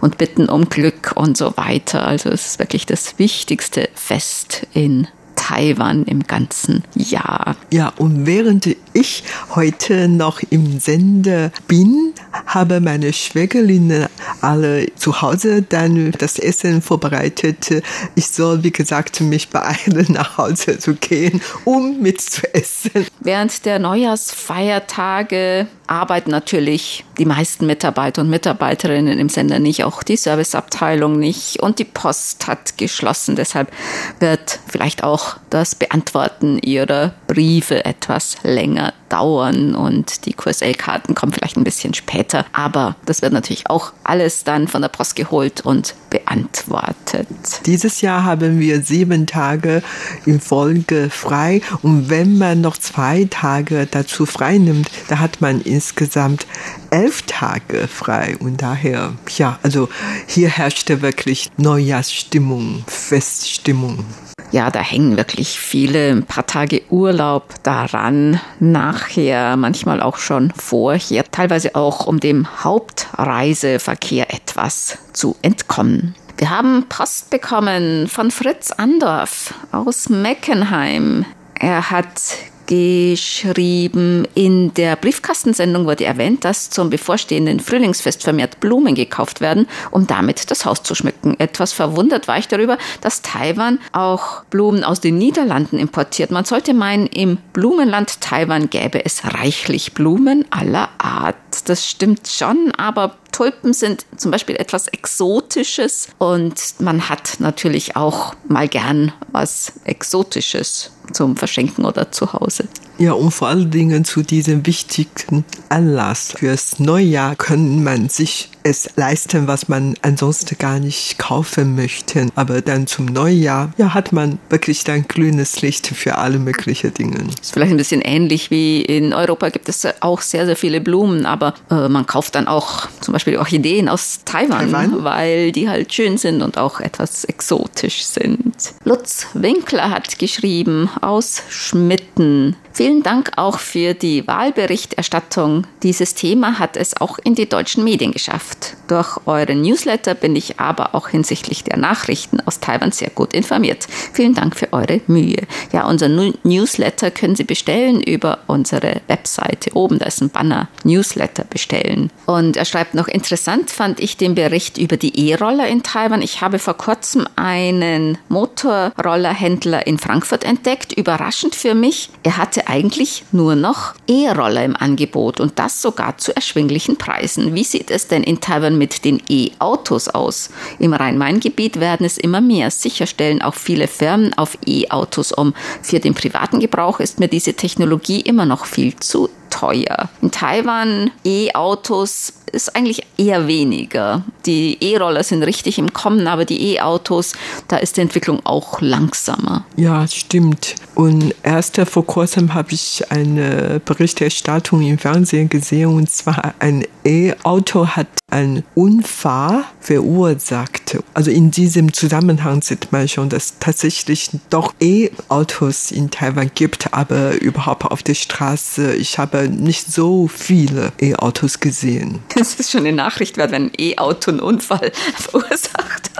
und 0.00 0.18
bitten 0.18 0.48
um 0.48 0.68
Glück 0.68 1.12
und 1.14 1.36
so 1.36 1.56
weiter. 1.56 2.06
Also 2.06 2.28
es 2.28 2.46
ist 2.46 2.58
wirklich 2.58 2.86
das 2.86 3.18
wichtigste 3.18 3.88
Fest 3.94 4.66
in 4.74 5.08
Taiwan 5.38 6.04
im 6.04 6.24
ganzen 6.24 6.82
Jahr. 6.94 7.56
Ja, 7.72 7.92
und 7.96 8.26
während 8.26 8.68
ich 8.92 9.22
heute 9.54 10.08
noch 10.08 10.40
im 10.50 10.80
Sender 10.80 11.52
bin, 11.68 12.12
habe 12.46 12.80
meine 12.80 13.12
Schwägerin 13.12 14.06
alle 14.40 14.94
zu 14.96 15.22
Hause 15.22 15.62
dann 15.62 16.10
das 16.12 16.38
Essen 16.38 16.82
vorbereitet. 16.82 17.82
Ich 18.16 18.26
soll, 18.26 18.64
wie 18.64 18.72
gesagt, 18.72 19.20
mich 19.20 19.48
beeilen, 19.48 20.06
nach 20.10 20.38
Hause 20.38 20.78
zu 20.78 20.94
gehen, 20.94 21.40
um 21.64 22.00
mit 22.00 22.20
zu 22.20 22.52
essen. 22.52 23.06
Während 23.20 23.64
der 23.64 23.78
Neujahrsfeiertage 23.78 25.68
arbeiten 25.86 26.30
natürlich 26.30 27.04
die 27.18 27.24
meisten 27.24 27.66
Mitarbeiter 27.66 28.22
und 28.22 28.30
Mitarbeiterinnen 28.30 29.18
im 29.18 29.28
Sender 29.28 29.58
nicht, 29.58 29.84
auch 29.84 30.02
die 30.02 30.16
Serviceabteilung 30.16 31.18
nicht 31.18 31.60
und 31.60 31.78
die 31.78 31.84
Post 31.84 32.46
hat 32.46 32.78
geschlossen. 32.78 33.36
Deshalb 33.36 33.72
wird 34.20 34.60
vielleicht 34.66 35.02
auch 35.02 35.36
das 35.50 35.74
Beantworten 35.74 36.58
ihrer 36.58 37.14
Briefe 37.26 37.84
etwas 37.84 38.36
länger 38.42 38.92
dauern 39.08 39.74
und 39.74 40.26
die 40.26 40.34
QSL-Karten 40.34 41.14
kommen 41.14 41.32
vielleicht 41.32 41.56
ein 41.56 41.64
bisschen 41.64 41.94
später. 41.94 42.44
Aber 42.52 42.96
das 43.06 43.22
wird 43.22 43.32
natürlich 43.32 43.68
auch 43.68 43.92
alles 44.04 44.44
dann 44.44 44.68
von 44.68 44.82
der 44.82 44.88
Post 44.88 45.16
geholt 45.16 45.62
und 45.62 45.94
beantwortet. 46.10 47.26
Dieses 47.66 48.00
Jahr 48.00 48.24
haben 48.24 48.60
wir 48.60 48.82
sieben 48.82 49.26
Tage 49.26 49.82
in 50.26 50.40
Folge 50.40 51.08
frei 51.10 51.62
und 51.82 52.10
wenn 52.10 52.38
man 52.38 52.60
noch 52.60 52.76
zwei 52.76 53.26
Tage 53.30 53.86
dazu 53.90 54.26
frei 54.26 54.58
nimmt, 54.58 54.90
da 55.08 55.18
hat 55.18 55.40
man 55.40 55.60
insgesamt 55.62 56.46
elf 56.90 57.07
Tage 57.26 57.88
frei 57.88 58.36
und 58.38 58.62
daher, 58.62 59.14
ja, 59.36 59.58
also 59.62 59.88
hier 60.26 60.48
herrschte 60.48 61.02
wirklich 61.02 61.50
Neujahrsstimmung, 61.56 62.84
Feststimmung 62.86 64.04
ja, 64.50 64.70
da 64.70 64.80
hängen 64.80 65.16
wirklich 65.16 65.60
viele 65.60 66.10
ein 66.10 66.24
paar 66.24 66.46
Tage 66.46 66.82
Urlaub 66.90 67.54
daran, 67.62 68.40
nachher, 68.60 69.56
manchmal 69.56 70.00
auch 70.00 70.16
schon 70.16 70.52
vorher, 70.56 71.24
teilweise 71.30 71.74
auch 71.74 72.06
um 72.06 72.20
dem 72.20 72.64
Hauptreiseverkehr 72.64 74.32
etwas 74.32 74.98
zu 75.12 75.36
entkommen. 75.42 76.14
Wir 76.38 76.50
haben 76.50 76.86
Post 76.88 77.30
bekommen 77.30 78.08
von 78.08 78.30
Fritz 78.30 78.70
Andorf 78.70 79.54
aus 79.72 80.08
Meckenheim. 80.08 81.26
Er 81.54 81.90
hat 81.90 82.22
geschrieben. 82.68 84.28
In 84.34 84.72
der 84.74 84.94
Briefkastensendung 84.94 85.86
wurde 85.86 86.04
erwähnt, 86.04 86.44
dass 86.44 86.70
zum 86.70 86.90
bevorstehenden 86.90 87.58
Frühlingsfest 87.58 88.22
vermehrt 88.22 88.60
Blumen 88.60 88.94
gekauft 88.94 89.40
werden, 89.40 89.66
um 89.90 90.06
damit 90.06 90.50
das 90.50 90.64
Haus 90.64 90.82
zu 90.84 90.94
schmücken. 90.94 91.34
Etwas 91.40 91.72
verwundert 91.72 92.28
war 92.28 92.38
ich 92.38 92.46
darüber, 92.46 92.78
dass 93.00 93.22
Taiwan 93.22 93.80
auch 93.92 94.44
Blumen 94.50 94.84
aus 94.84 95.00
den 95.00 95.18
Niederlanden 95.18 95.78
importiert. 95.78 96.30
Man 96.30 96.44
sollte 96.44 96.74
meinen, 96.74 97.06
im 97.06 97.38
Blumenland 97.52 98.20
Taiwan 98.20 98.70
gäbe 98.70 99.04
es 99.04 99.24
reichlich 99.24 99.94
Blumen 99.94 100.44
aller 100.50 100.90
Art. 100.98 101.36
Das 101.64 101.86
stimmt 101.86 102.28
schon, 102.28 102.72
aber 102.76 103.16
Tulpen 103.32 103.72
sind 103.72 104.06
zum 104.16 104.30
Beispiel 104.30 104.56
etwas 104.56 104.88
Exotisches 104.88 106.08
und 106.18 106.74
man 106.80 107.08
hat 107.08 107.36
natürlich 107.38 107.96
auch 107.96 108.34
mal 108.48 108.68
gern 108.68 109.12
was 109.32 109.72
Exotisches 109.84 110.92
zum 111.12 111.36
Verschenken 111.36 111.84
oder 111.84 112.10
zu 112.12 112.32
Hause. 112.32 112.68
Ja, 112.98 113.12
und 113.12 113.30
vor 113.30 113.46
allen 113.46 113.70
Dingen 113.70 114.04
zu 114.04 114.22
diesem 114.22 114.66
wichtigen 114.66 115.44
Anlass 115.68 116.32
fürs 116.36 116.80
Neujahr 116.80 117.36
können 117.36 117.84
man 117.84 118.08
sich 118.08 118.50
es 118.64 118.90
leisten, 118.96 119.46
was 119.46 119.68
man 119.68 119.94
ansonsten 120.02 120.56
gar 120.58 120.80
nicht 120.80 121.18
kaufen 121.18 121.76
möchte. 121.76 122.26
Aber 122.34 122.60
dann 122.60 122.88
zum 122.88 123.06
Neujahr, 123.06 123.72
ja, 123.78 123.94
hat 123.94 124.12
man 124.12 124.38
wirklich 124.50 124.82
dann 124.82 125.06
grünes 125.06 125.62
Licht 125.62 125.86
für 125.86 126.16
alle 126.16 126.38
möglichen 126.38 126.92
Dinge. 126.92 127.18
Ist 127.40 127.52
vielleicht 127.52 127.70
ein 127.70 127.76
bisschen 127.76 128.00
ähnlich 128.00 128.50
wie 128.50 128.82
in 128.82 129.12
Europa 129.12 129.48
gibt 129.50 129.68
es 129.68 129.86
auch 130.00 130.20
sehr, 130.20 130.46
sehr 130.46 130.56
viele 130.56 130.80
Blumen, 130.80 131.24
aber 131.24 131.54
äh, 131.70 131.88
man 131.88 132.06
kauft 132.06 132.34
dann 132.34 132.48
auch 132.48 132.88
zum 133.00 133.12
Beispiel 133.12 133.38
Orchideen 133.38 133.88
aus 133.88 134.20
Taiwan, 134.24 134.70
Taiwan, 134.70 135.04
weil 135.04 135.52
die 135.52 135.68
halt 135.68 135.92
schön 135.94 136.18
sind 136.18 136.42
und 136.42 136.58
auch 136.58 136.80
etwas 136.80 137.24
exotisch 137.24 138.04
sind. 138.04 138.74
Lutz 138.84 139.28
Winkler 139.34 139.90
hat 139.90 140.18
geschrieben 140.18 140.90
aus 141.00 141.42
Schmitten. 141.48 142.56
Vielen 142.72 142.87
Dank 143.02 143.32
auch 143.36 143.58
für 143.58 143.92
die 143.92 144.26
Wahlberichterstattung. 144.26 145.66
Dieses 145.82 146.14
Thema 146.14 146.58
hat 146.58 146.76
es 146.76 146.98
auch 146.98 147.18
in 147.22 147.34
die 147.34 147.48
deutschen 147.48 147.84
Medien 147.84 148.12
geschafft. 148.12 148.76
durch 148.88 149.18
euren 149.26 149.60
Newsletter 149.60 150.14
bin 150.14 150.34
ich 150.34 150.58
aber 150.58 150.94
auch 150.94 151.08
hinsichtlich 151.08 151.62
der 151.62 151.76
Nachrichten 151.76 152.40
aus 152.40 152.60
Taiwan 152.60 152.90
sehr 152.90 153.10
gut 153.10 153.34
informiert. 153.34 153.86
Vielen 154.14 154.34
Dank 154.34 154.56
für 154.56 154.72
eure 154.72 155.00
Mühe. 155.06 155.46
Ja, 155.72 155.86
unser 155.86 156.08
Newsletter 156.08 157.10
können 157.10 157.36
Sie 157.36 157.44
bestellen 157.44 158.02
über 158.02 158.38
unsere 158.46 159.02
Webseite. 159.06 159.74
Oben, 159.74 159.98
da 159.98 160.06
ist 160.06 160.22
ein 160.22 160.30
Banner 160.30 160.68
Newsletter 160.84 161.44
bestellen. 161.44 162.10
Und 162.24 162.56
er 162.56 162.64
schreibt 162.64 162.94
noch, 162.94 163.08
interessant 163.08 163.70
fand 163.70 164.00
ich 164.00 164.16
den 164.16 164.34
Bericht 164.34 164.78
über 164.78 164.96
die 164.96 165.28
E-Roller 165.28 165.68
in 165.68 165.82
Taiwan. 165.82 166.22
Ich 166.22 166.40
habe 166.40 166.58
vor 166.58 166.74
kurzem 166.74 167.26
einen 167.36 168.16
Motorrollerhändler 168.28 169.86
in 169.86 169.98
Frankfurt 169.98 170.44
entdeckt. 170.44 170.94
Überraschend 170.94 171.54
für 171.54 171.74
mich, 171.74 172.08
er 172.22 172.38
hatte 172.38 172.68
eigentlich 172.78 173.24
nur 173.32 173.56
noch 173.56 173.94
E-Roller 174.06 174.64
im 174.64 174.76
Angebot 174.76 175.40
und 175.40 175.58
das 175.58 175.82
sogar 175.82 176.16
zu 176.16 176.34
erschwinglichen 176.34 176.96
Preisen. 176.96 177.54
Wie 177.54 177.64
sieht 177.64 177.90
es 177.90 178.06
denn 178.06 178.22
in 178.22 178.40
Taiwan 178.40 178.78
mit 178.78 179.04
den 179.04 179.20
E-Autos 179.28 180.08
aus? 180.08 180.50
Im 180.78 180.92
Rhein-Main-Gebiet 180.92 181.80
werden 181.80 182.06
es 182.06 182.18
immer 182.18 182.40
mehr. 182.40 182.70
Sicher 182.70 183.06
stellen 183.06 183.42
auch 183.42 183.54
viele 183.54 183.88
Firmen 183.88 184.32
auf 184.38 184.56
E-Autos 184.64 185.32
um. 185.32 185.54
Für 185.82 185.98
den 185.98 186.14
privaten 186.14 186.60
Gebrauch 186.60 187.00
ist 187.00 187.18
mir 187.18 187.28
diese 187.28 187.54
Technologie 187.54 188.20
immer 188.20 188.46
noch 188.46 188.64
viel 188.64 188.94
zu 188.94 189.28
teuer. 189.50 190.08
In 190.22 190.30
Taiwan 190.30 191.10
E-Autos 191.24 192.32
ist 192.48 192.74
eigentlich 192.74 193.02
eher 193.16 193.46
weniger. 193.46 194.24
Die 194.46 194.76
E-Roller 194.80 195.22
sind 195.22 195.42
richtig 195.42 195.78
im 195.78 195.92
Kommen, 195.92 196.26
aber 196.26 196.44
die 196.44 196.74
E-Autos, 196.74 197.34
da 197.68 197.76
ist 197.76 197.96
die 197.96 198.00
Entwicklung 198.00 198.44
auch 198.44 198.80
langsamer. 198.80 199.64
Ja, 199.76 200.06
stimmt. 200.08 200.74
Und 200.94 201.34
erst 201.42 201.76
vor 201.76 202.06
kurzem 202.06 202.54
habe 202.54 202.72
ich 202.72 203.10
eine 203.10 203.80
Berichterstattung 203.84 204.82
im 204.82 204.98
Fernsehen 204.98 205.48
gesehen, 205.48 205.88
und 205.88 206.10
zwar 206.10 206.54
ein 206.58 206.84
E-Auto 207.08 207.86
hat 207.86 208.06
einen 208.30 208.64
Unfall 208.74 209.64
verursacht. 209.80 210.98
Also 211.14 211.30
in 211.30 211.50
diesem 211.50 211.94
Zusammenhang 211.94 212.60
sieht 212.60 212.92
man 212.92 213.08
schon, 213.08 213.30
dass 213.30 213.58
tatsächlich 213.58 214.28
doch 214.50 214.74
E-Autos 214.78 215.90
in 215.90 216.10
Taiwan 216.10 216.50
gibt, 216.54 216.92
aber 216.92 217.40
überhaupt 217.40 217.86
auf 217.86 218.02
der 218.02 218.12
Straße, 218.12 218.94
ich 218.94 219.18
habe 219.18 219.48
nicht 219.48 219.90
so 219.90 220.28
viele 220.28 220.92
E-Autos 221.00 221.60
gesehen. 221.60 222.20
Das 222.38 222.54
ist 222.54 222.70
schon 222.70 222.86
eine 222.86 222.92
Nachricht 222.92 223.36
wert, 223.36 223.52
wenn 223.52 223.64
ein 223.64 223.72
E-Auto 223.76 224.30
einen 224.30 224.40
Unfall 224.40 224.92
verursacht. 225.16 226.10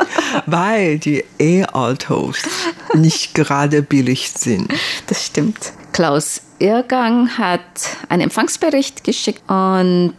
Weil 0.47 0.99
die 0.99 1.23
E-Autos 1.39 2.39
nicht 2.95 3.35
gerade 3.35 3.83
billig 3.83 4.31
sind. 4.31 4.73
Das 5.07 5.27
stimmt. 5.27 5.73
Klaus 5.93 6.41
Irrgang 6.59 7.39
hat 7.39 7.61
einen 8.09 8.23
Empfangsbericht 8.23 9.05
geschickt 9.05 9.43
und 9.49 10.17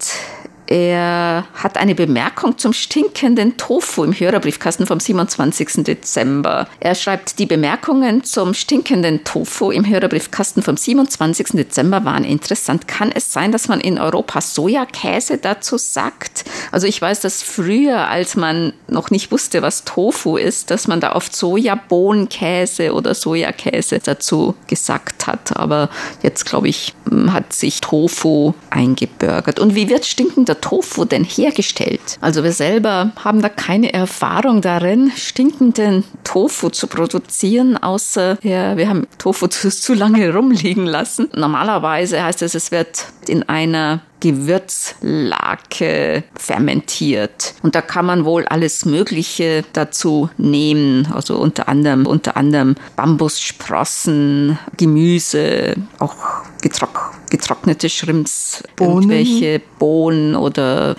er 0.70 1.48
hat 1.56 1.78
eine 1.78 1.96
Bemerkung 1.96 2.60
zum 2.60 2.74
stinkenden 2.74 3.58
Tofu 3.58 4.04
im 4.04 4.14
Hörerbriefkasten 4.14 4.86
vom 4.86 5.00
27. 5.00 5.84
Dezember. 5.84 6.68
Er 6.80 6.94
schreibt, 6.94 7.40
die 7.40 7.48
Bemerkungen 7.48 8.24
zum 8.24 8.54
stinkenden 8.54 9.24
Tofu 9.24 9.72
im 9.72 9.84
Hörerbriefkasten 9.88 10.62
vom 10.62 10.78
27. 10.78 11.48
Dezember 11.54 12.06
waren 12.06 12.24
interessant. 12.24 12.88
Kann 12.88 13.12
es 13.12 13.34
sein, 13.34 13.52
dass 13.52 13.68
man 13.68 13.82
in 13.82 13.98
Europa 13.98 14.42
Sojakäse 14.42 15.40
dazu 15.40 15.80
sagt? 15.80 16.46
Also 16.72 16.86
ich 16.86 17.02
weiß, 17.02 17.22
dass 17.22 17.42
früher, 17.42 18.08
als 18.08 18.36
man 18.36 18.74
noch 18.88 19.10
nicht 19.10 19.32
wusste, 19.32 19.64
was 19.64 19.86
Tofu 19.86 20.38
ist, 20.38 20.70
dass 20.70 20.88
man 20.88 21.00
da 21.00 21.16
oft 21.16 21.36
Sojabohnenkäse 21.36 22.94
oder 22.94 23.16
Sojakäse 23.16 24.02
dazu 24.04 24.54
gesagt 24.68 25.26
hat. 25.26 25.58
Aber 25.58 25.90
jetzt, 26.22 26.46
glaube 26.46 26.68
ich, 26.68 26.94
hat 27.32 27.54
sich 27.54 27.82
Tofu 27.82 28.54
eingebürgert. 28.70 29.60
Und 29.60 29.74
wie 29.74 29.90
wird 29.90 30.06
stinkender 30.06 30.59
Tofu 30.62 31.06
denn 31.06 31.24
hergestellt? 31.24 32.18
Also 32.22 32.44
wir 32.44 32.52
selber 32.52 33.12
haben 33.24 33.42
da 33.42 33.50
keine 33.50 33.94
Erfahrung 33.94 34.62
darin, 34.62 35.12
stinkenden 35.16 36.04
Tofu 36.24 36.70
zu 36.70 36.88
produzieren, 36.88 37.78
außer 37.78 38.38
ja, 38.42 38.78
wir 38.78 38.90
haben 38.90 39.08
Tofu 39.18 39.48
zu, 39.48 39.70
zu 39.70 39.94
lange 39.94 40.34
rumliegen 40.34 40.86
lassen. 40.86 41.30
Normalerweise 41.36 42.24
heißt 42.24 42.42
es, 42.42 42.56
es 42.56 42.72
wird 42.72 43.06
in 43.28 43.44
einer 43.48 44.02
Gewürzlake 44.20 46.24
fermentiert. 46.36 47.54
Und 47.62 47.76
da 47.76 47.82
kann 47.82 48.06
man 48.06 48.26
wohl 48.26 48.46
alles 48.46 48.86
Mögliche 48.86 49.64
dazu 49.74 50.30
nehmen. 50.38 51.08
Also 51.14 51.38
unter 51.38 51.70
anderem, 51.70 52.06
unter 52.06 52.38
anderem 52.38 52.76
Bambussprossen, 52.96 54.58
Gemüse, 54.78 55.76
auch 56.00 56.16
getrock 56.62 57.14
getrocknete 57.30 57.90
Shrimps, 57.90 58.64
Bohnen. 58.76 59.10
irgendwelche 59.10 59.62
Bohnen 59.78 60.36
oder 60.36 60.96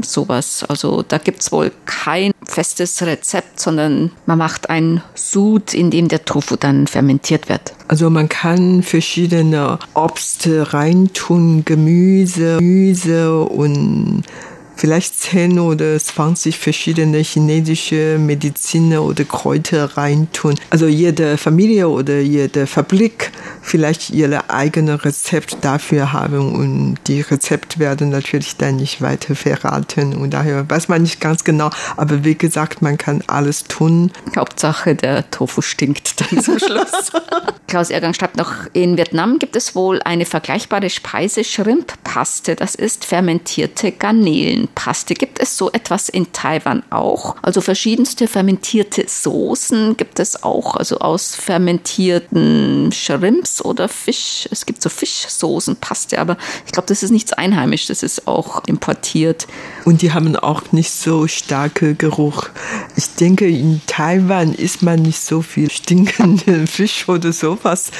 sowas. 0.00 0.64
Also 0.68 1.02
da 1.02 1.18
gibt 1.18 1.42
es 1.42 1.52
wohl 1.52 1.72
kein 1.86 2.32
festes 2.44 3.02
Rezept, 3.02 3.60
sondern 3.60 4.10
man 4.26 4.38
macht 4.38 4.70
ein 4.70 5.02
Sud, 5.14 5.74
in 5.74 5.90
dem 5.90 6.08
der 6.08 6.24
Tofu 6.24 6.56
dann 6.56 6.86
fermentiert 6.86 7.48
wird. 7.48 7.74
Also 7.88 8.10
man 8.10 8.28
kann 8.28 8.82
verschiedene 8.82 9.78
Obst 9.94 10.48
reintun, 10.48 11.64
Gemüse, 11.64 12.56
Gemüse 12.58 13.40
und 13.42 14.22
vielleicht 14.76 15.18
10 15.18 15.58
oder 15.58 15.98
20 15.98 16.58
verschiedene 16.58 17.18
chinesische 17.18 18.18
Mediziner 18.18 19.02
oder 19.02 19.24
Kräuter 19.24 19.96
reintun. 19.96 20.54
Also 20.70 20.86
jede 20.86 21.36
Familie 21.36 21.88
oder 21.88 22.20
jede 22.20 22.66
Fabrik 22.66 23.30
vielleicht 23.62 24.10
ihre 24.10 24.50
eigene 24.50 25.04
Rezept 25.04 25.58
dafür 25.62 26.12
haben 26.12 26.54
und 26.54 26.98
die 27.06 27.22
Rezepte 27.22 27.78
werden 27.78 28.10
natürlich 28.10 28.56
dann 28.56 28.76
nicht 28.76 29.00
weiter 29.00 29.34
verraten 29.34 30.14
und 30.14 30.30
daher 30.32 30.68
weiß 30.68 30.88
man 30.88 31.02
nicht 31.02 31.20
ganz 31.20 31.44
genau, 31.44 31.70
aber 31.96 32.24
wie 32.24 32.34
gesagt, 32.34 32.82
man 32.82 32.98
kann 32.98 33.22
alles 33.26 33.64
tun. 33.64 34.12
Hauptsache 34.36 34.94
der 34.94 35.30
Tofu 35.30 35.62
stinkt 35.62 36.20
dann 36.20 36.42
zum 36.42 36.58
Schluss. 36.64 37.10
Klaus 37.66 37.90
Ergang 37.90 38.14
schreibt 38.14 38.36
noch, 38.36 38.52
in 38.72 38.96
Vietnam 38.96 39.38
gibt 39.38 39.56
es 39.56 39.74
wohl 39.74 40.00
eine 40.02 40.26
vergleichbare 40.26 40.90
Speise 40.90 41.42
Shrimppaste, 41.42 42.54
das 42.54 42.74
ist 42.74 43.04
fermentierte 43.04 43.92
Garnelenpaste. 44.64 45.14
Gibt 45.14 45.40
es 45.40 45.56
so 45.56 45.70
etwas 45.72 46.08
in 46.08 46.32
Taiwan 46.32 46.82
auch? 46.90 47.36
Also 47.42 47.60
verschiedenste 47.60 48.28
fermentierte 48.28 49.04
Soßen 49.06 49.96
gibt 49.96 50.20
es 50.20 50.42
auch, 50.42 50.76
also 50.76 50.98
aus 50.98 51.34
fermentierten 51.34 52.90
Shrimps 52.92 53.64
oder 53.64 53.88
Fisch. 53.88 54.48
Es 54.50 54.66
gibt 54.66 54.82
so 54.82 54.88
Fischsoßen, 54.88 55.76
Paste, 55.76 56.18
aber 56.18 56.36
ich 56.66 56.72
glaube, 56.72 56.88
das 56.88 57.02
ist 57.02 57.10
nichts 57.10 57.32
einheimisch, 57.32 57.86
das 57.86 58.02
ist 58.02 58.26
auch 58.26 58.62
importiert. 58.66 59.46
Und 59.84 60.02
die 60.02 60.12
haben 60.12 60.36
auch 60.36 60.72
nicht 60.72 60.90
so 60.90 61.26
starke 61.28 61.94
Geruch. 61.94 62.48
Ich 62.96 63.14
denke, 63.14 63.46
in 63.46 63.80
Taiwan 63.86 64.54
isst 64.54 64.82
man 64.82 65.02
nicht 65.02 65.20
so 65.20 65.42
viel 65.42 65.70
stinkenden 65.70 66.66
Fisch 66.74 67.08
oder 67.08 67.32
sowas, 67.32 67.90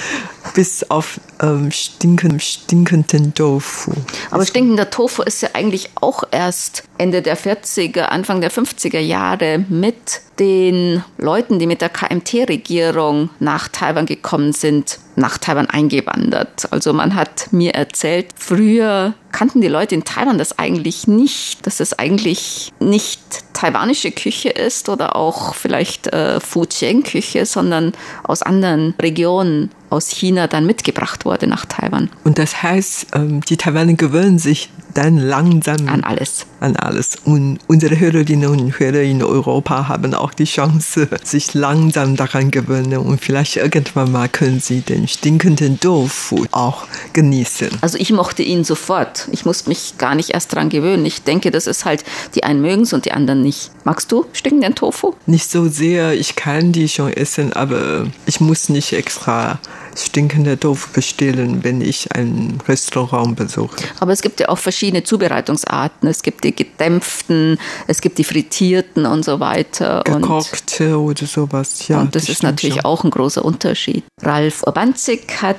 bis 0.54 0.90
auf 0.90 1.20
ähm, 1.40 1.70
stinkenden, 1.70 2.40
stinkenden 2.40 3.34
Tofu. 3.34 3.92
Aber 4.30 4.44
stinkender 4.44 4.90
Tofu 4.90 5.22
ist 5.22 5.42
ja 5.42 5.50
eigentlich 5.52 5.90
auch 6.00 6.24
erst 6.30 6.84
Ende 6.98 7.22
der 7.22 7.36
40er, 7.36 8.02
Anfang 8.02 8.40
der 8.40 8.50
50er 8.50 9.00
Jahre 9.00 9.64
mit 9.68 10.22
den 10.38 11.04
Leuten, 11.18 11.58
die 11.58 11.66
mit 11.66 11.80
der 11.80 11.88
KMT-Regierung 11.88 13.30
nach 13.38 13.68
Taiwan 13.68 14.06
gekommen 14.06 14.52
sind, 14.52 14.98
nach 15.16 15.38
Taiwan 15.38 15.70
eingewandert. 15.70 16.72
Also 16.72 16.92
man 16.92 17.14
hat 17.14 17.52
mir 17.52 17.74
erzählt, 17.74 18.28
früher 18.36 19.14
kannten 19.32 19.60
die 19.60 19.68
Leute 19.68 19.94
in 19.94 20.04
Taiwan 20.04 20.38
das 20.38 20.58
eigentlich 20.58 21.06
nicht, 21.06 21.66
dass 21.66 21.80
es 21.80 21.98
eigentlich 21.98 22.72
nicht 22.80 23.20
taiwanische 23.52 24.10
Küche 24.10 24.50
ist 24.50 24.88
oder 24.88 25.16
auch 25.16 25.54
vielleicht 25.54 26.08
äh, 26.08 26.40
Fujian-Küche, 26.40 27.46
sondern 27.46 27.92
aus 28.24 28.42
anderen 28.42 28.94
Regionen 29.00 29.70
aus 29.94 30.10
China 30.10 30.46
dann 30.46 30.66
mitgebracht 30.66 31.24
wurde 31.24 31.46
nach 31.46 31.64
Taiwan. 31.66 32.10
Und 32.24 32.38
das 32.38 32.62
heißt, 32.62 33.06
ähm, 33.14 33.40
die 33.42 33.56
Taiwaner 33.56 33.94
gewöhnen 33.94 34.38
sich 34.38 34.70
dann 34.94 35.18
langsam 35.18 35.88
an 35.88 36.04
alles. 36.04 36.46
An 36.60 36.76
alles. 36.76 37.16
Und 37.24 37.58
unsere 37.66 37.98
Hörerinnen 37.98 38.48
und 38.48 38.78
Hörer 38.78 39.02
in 39.02 39.22
Europa 39.22 39.88
haben 39.88 40.14
auch 40.14 40.32
die 40.32 40.44
Chance, 40.44 41.08
sich 41.24 41.54
langsam 41.54 42.16
daran 42.16 42.50
gewöhnen 42.50 42.98
und 42.98 43.20
vielleicht 43.20 43.56
irgendwann 43.56 44.12
mal 44.12 44.28
können 44.28 44.60
sie 44.60 44.80
den 44.80 45.08
stinkenden 45.08 45.80
Tofu 45.80 46.46
auch 46.52 46.86
genießen. 47.12 47.70
Also 47.80 47.98
ich 47.98 48.12
mochte 48.12 48.42
ihn 48.42 48.64
sofort. 48.64 49.28
Ich 49.32 49.44
musste 49.44 49.68
mich 49.68 49.98
gar 49.98 50.14
nicht 50.14 50.30
erst 50.30 50.52
daran 50.52 50.68
gewöhnen. 50.68 51.04
Ich 51.06 51.22
denke, 51.22 51.50
das 51.50 51.66
ist 51.66 51.84
halt, 51.84 52.04
die 52.34 52.44
einen 52.44 52.60
mögen 52.60 52.82
es 52.82 52.92
und 52.92 53.04
die 53.04 53.12
anderen 53.12 53.42
nicht. 53.42 53.70
Magst 53.84 54.10
du 54.10 54.24
stinkenden 54.32 54.74
Tofu? 54.74 55.12
Nicht 55.26 55.50
so 55.50 55.68
sehr. 55.68 56.14
Ich 56.14 56.36
kann 56.36 56.72
die 56.72 56.88
schon 56.88 57.12
essen, 57.12 57.52
aber 57.52 58.06
ich 58.24 58.40
muss 58.40 58.70
nicht 58.70 58.94
extra 58.94 59.58
stinkende 59.94 60.58
Tofu 60.58 60.88
bestellen, 60.94 61.62
wenn 61.62 61.82
ich 61.82 62.10
ein 62.14 62.62
Restaurant 62.66 63.36
besuche. 63.36 63.76
Aber 64.00 64.12
es 64.12 64.22
gibt 64.22 64.40
ja 64.40 64.48
auch 64.48 64.56
verschiedene 64.56 65.04
Zubereitungsarten. 65.04 66.08
Es 66.08 66.22
gibt 66.22 66.44
die 66.44 66.56
gedämpften, 66.56 67.58
es 67.86 68.00
gibt 68.00 68.16
die 68.16 68.24
frittierten 68.24 69.04
und 69.04 69.22
so 69.22 69.38
weiter. 69.38 70.02
Gekochte 70.04 70.98
oder 70.98 71.26
sowas, 71.26 71.86
ja. 71.86 72.00
Und 72.00 72.14
das, 72.14 72.24
das 72.24 72.36
ist 72.36 72.42
natürlich 72.42 72.76
schon. 72.76 72.84
auch 72.86 73.04
ein 73.04 73.10
großer 73.10 73.44
Unterschied. 73.44 74.02
Ralf 74.22 74.62
Urbanzig 74.62 75.42
hat 75.42 75.58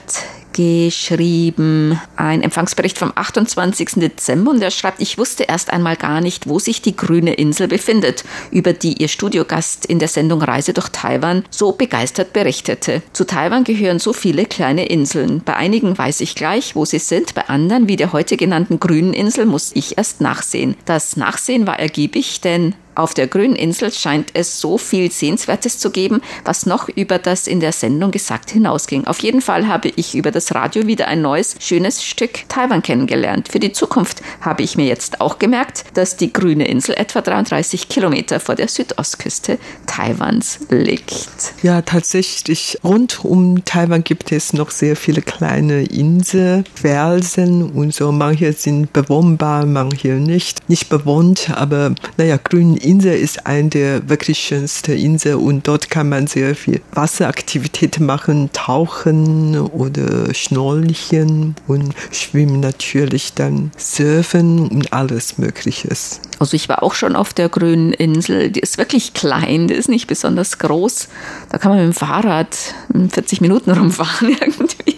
geschrieben, 0.56 2.00
ein 2.16 2.42
Empfangsbericht 2.42 2.98
vom 2.98 3.12
28. 3.14 3.96
Dezember 3.96 4.52
und 4.52 4.62
er 4.62 4.72
schreibt, 4.72 5.02
ich 5.02 5.18
wusste 5.18 5.44
erst 5.44 5.70
einmal 5.70 5.98
gar 5.98 6.22
nicht, 6.22 6.48
wo 6.48 6.60
sich 6.60 6.82
die 6.82 6.96
grüne 6.96 7.34
Insel 7.34 7.68
befindet, 7.68 8.24
über 8.52 8.72
die 8.72 8.94
ihr 8.94 9.10
Studiogast 9.10 9.86
in 9.86 10.00
der 10.00 10.08
Sendung 10.08 10.42
Reise 10.42 10.72
durch 10.72 10.88
Taiwan 10.90 11.44
so 11.50 11.74
begeistert 11.74 12.32
berichtete. 12.32 13.02
Zu 13.12 13.26
Taiwan 13.26 13.66
gehören 13.66 14.00
so 14.00 14.14
viele 14.14 14.46
kleine 14.46 14.86
Inseln. 14.86 15.42
Bei 15.44 15.58
einigen 15.58 15.98
weiß 15.98 16.22
ich 16.22 16.36
gleich, 16.36 16.74
wo 16.74 16.86
sie 16.86 17.00
sind, 17.00 17.36
bei 17.36 17.50
anderen, 17.50 17.90
wie 17.90 17.98
der 17.98 18.14
heute 18.14 18.38
genannten 18.38 18.80
grünen 18.80 19.14
Insel, 19.14 19.46
muss 19.46 19.72
ich 19.74 19.98
erst 19.98 20.22
nachsehen. 20.22 20.78
Das 20.86 21.18
Nachsehen 21.18 21.68
war 21.68 21.80
ergiebig, 21.80 22.40
denn 22.40 22.76
auf 22.96 23.14
der 23.14 23.28
grünen 23.28 23.56
Insel 23.56 23.92
scheint 23.92 24.30
es 24.34 24.60
so 24.60 24.78
viel 24.78 25.12
Sehenswertes 25.12 25.78
zu 25.78 25.92
geben, 25.92 26.22
was 26.44 26.66
noch 26.66 26.90
über 26.90 27.20
das 27.20 27.48
in 27.48 27.60
der 27.60 27.72
Sendung 27.72 28.12
gesagt 28.12 28.52
hinausging. 28.52 29.06
Auf 29.06 29.20
jeden 29.20 29.42
Fall 29.42 29.68
habe 29.68 29.92
ich 29.96 30.16
über 30.16 30.32
das 30.32 30.56
Radio 30.56 30.88
wieder 30.88 31.08
ein 31.08 31.22
neues, 31.22 31.56
schönes 31.60 32.04
Stück 32.04 32.48
Taiwan 32.50 32.82
kennengelernt. 32.82 33.50
Für 33.50 33.60
die 33.60 33.72
Zukunft 33.72 34.22
habe 34.42 34.64
ich 34.64 34.78
mir 34.78 34.86
jetzt 34.86 35.22
auch 35.22 35.40
gemerkt, 35.40 35.86
dass 35.94 36.18
die 36.18 36.32
grüne 36.32 36.68
Insel 36.68 36.96
etwa 36.96 37.22
33 37.22 37.90
Kilometer 37.90 38.40
vor 38.40 38.56
der 38.56 38.68
Südostküste 38.68 39.58
Taiwans 39.86 40.60
liegt. 40.70 41.54
Ja, 41.62 41.82
tatsächlich. 41.82 42.80
Rund 42.84 43.24
um 43.26 43.64
Taiwan 43.66 44.04
gibt 44.04 44.32
es 44.32 44.54
noch 44.54 44.72
sehr 44.72 44.96
viele 44.96 45.22
kleine 45.22 45.84
Inseln, 45.84 46.66
Felsen 46.74 47.72
und 47.72 47.94
so. 47.94 48.12
Manche 48.12 48.54
sind 48.54 48.94
bewohnbar, 48.94 49.66
manche 49.66 50.14
nicht. 50.14 50.70
Nicht 50.70 50.90
bewohnt, 50.90 51.52
aber 51.54 51.94
naja, 52.18 52.38
grün 52.38 52.78
Insel 52.86 53.18
ist 53.18 53.46
eine 53.46 53.70
der 53.70 54.10
wirklich 54.10 54.40
schönsten 54.40 54.98
Inseln 54.98 55.38
und 55.38 55.68
dort 55.68 55.90
kann 55.90 56.10
man 56.10 56.28
sehr 56.28 56.56
viel 56.56 56.82
Wasseraktivitäten 56.94 58.06
machen, 58.06 58.50
tauchen 58.54 59.60
oder 59.60 60.34
schnorcheln 60.34 61.56
und 61.68 61.94
schwimmen 62.12 62.60
natürlich 62.60 63.34
dann 63.34 63.72
surfen 63.78 64.68
und 64.70 64.94
alles 64.94 65.38
Mögliche. 65.38 65.90
Also 66.40 66.56
ich 66.56 66.70
war 66.70 66.84
auch 66.84 66.94
schon 66.94 67.16
auf 67.16 67.34
der 67.34 67.50
grünen 67.50 67.94
Insel. 67.94 68.52
Die 68.52 68.60
ist 68.60 68.78
wirklich 68.78 69.14
klein, 69.14 69.68
die 69.68 69.74
ist 69.74 69.90
nicht 69.90 70.08
besonders 70.08 70.58
groß. 70.58 71.08
Da 71.50 71.58
kann 71.58 71.72
man 71.72 71.86
mit 71.86 71.96
dem 71.96 71.98
Fahrrad 71.98 72.56
40 73.10 73.42
Minuten 73.42 73.72
rumfahren 73.72 74.30
irgendwie. 74.42 74.96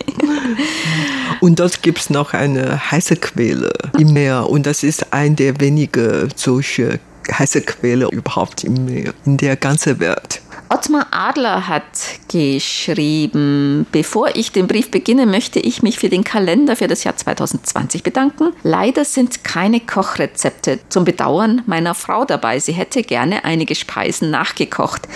Und 1.39 1.59
dort 1.59 1.83
gibt 1.83 1.99
es 1.99 2.09
noch 2.09 2.33
eine 2.33 2.91
heiße 2.91 3.17
Quelle 3.17 3.71
im 3.97 4.13
Meer 4.13 4.49
und 4.49 4.65
das 4.65 4.83
ist 4.83 5.13
ein 5.13 5.35
der 5.35 5.59
wenigen 5.59 6.29
solche 6.35 6.99
heiße 7.31 7.61
Quelle 7.61 8.09
überhaupt 8.11 8.67
Meer, 8.67 9.13
in 9.25 9.37
der 9.37 9.55
ganzen 9.55 9.99
Welt. 9.99 10.41
Ottmar 10.69 11.07
Adler 11.11 11.67
hat 11.67 11.83
geschrieben, 12.29 13.85
bevor 13.91 14.35
ich 14.35 14.51
den 14.51 14.67
Brief 14.67 14.91
beginne, 14.91 15.25
möchte 15.25 15.59
ich 15.59 15.81
mich 15.81 15.97
für 15.97 16.09
den 16.09 16.25
Kalender 16.25 16.75
für 16.75 16.87
das 16.87 17.05
Jahr 17.05 17.15
2020 17.15 18.03
bedanken. 18.03 18.51
Leider 18.63 19.05
sind 19.05 19.45
keine 19.45 19.79
Kochrezepte 19.79 20.79
zum 20.89 21.05
Bedauern 21.05 21.61
meiner 21.67 21.95
Frau 21.95 22.25
dabei. 22.25 22.59
Sie 22.59 22.73
hätte 22.73 23.01
gerne 23.03 23.45
einige 23.45 23.75
Speisen 23.75 24.29
nachgekocht. 24.29 25.07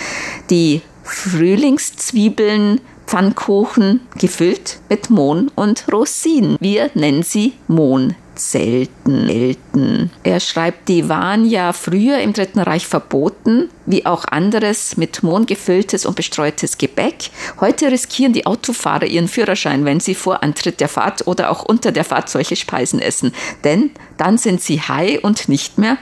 Die 0.48 0.80
Frühlingszwiebeln, 1.04 2.80
Pfannkuchen 3.06 4.00
gefüllt 4.18 4.80
mit 4.88 5.10
Mohn 5.10 5.50
und 5.54 5.84
Rosinen. 5.92 6.56
Wir 6.60 6.90
nennen 6.94 7.22
sie 7.22 7.52
Mohn 7.68 8.14
selten, 8.34 9.26
selten. 9.26 10.10
Er 10.22 10.40
schreibt, 10.40 10.88
die 10.88 11.08
waren 11.08 11.48
ja 11.48 11.72
früher 11.72 12.18
im 12.18 12.32
Dritten 12.32 12.60
Reich 12.60 12.86
verboten, 12.86 13.68
wie 13.86 14.06
auch 14.06 14.24
anderes 14.24 14.96
mit 14.96 15.22
Mohn 15.22 15.46
gefülltes 15.46 16.06
und 16.06 16.16
bestreutes 16.16 16.78
Gebäck. 16.78 17.30
Heute 17.60 17.90
riskieren 17.90 18.32
die 18.32 18.46
Autofahrer 18.46 19.06
ihren 19.06 19.28
Führerschein, 19.28 19.84
wenn 19.84 20.00
sie 20.00 20.14
vor 20.14 20.42
Antritt 20.42 20.80
der 20.80 20.88
Fahrt 20.88 21.26
oder 21.26 21.50
auch 21.50 21.64
unter 21.64 21.92
der 21.92 22.04
Fahrt 22.04 22.28
solche 22.28 22.56
Speisen 22.56 23.00
essen. 23.00 23.32
Denn 23.64 23.90
dann 24.16 24.38
sind 24.38 24.60
sie 24.60 24.80
high 24.80 25.22
und 25.22 25.48
nicht 25.48 25.78
mehr 25.78 25.98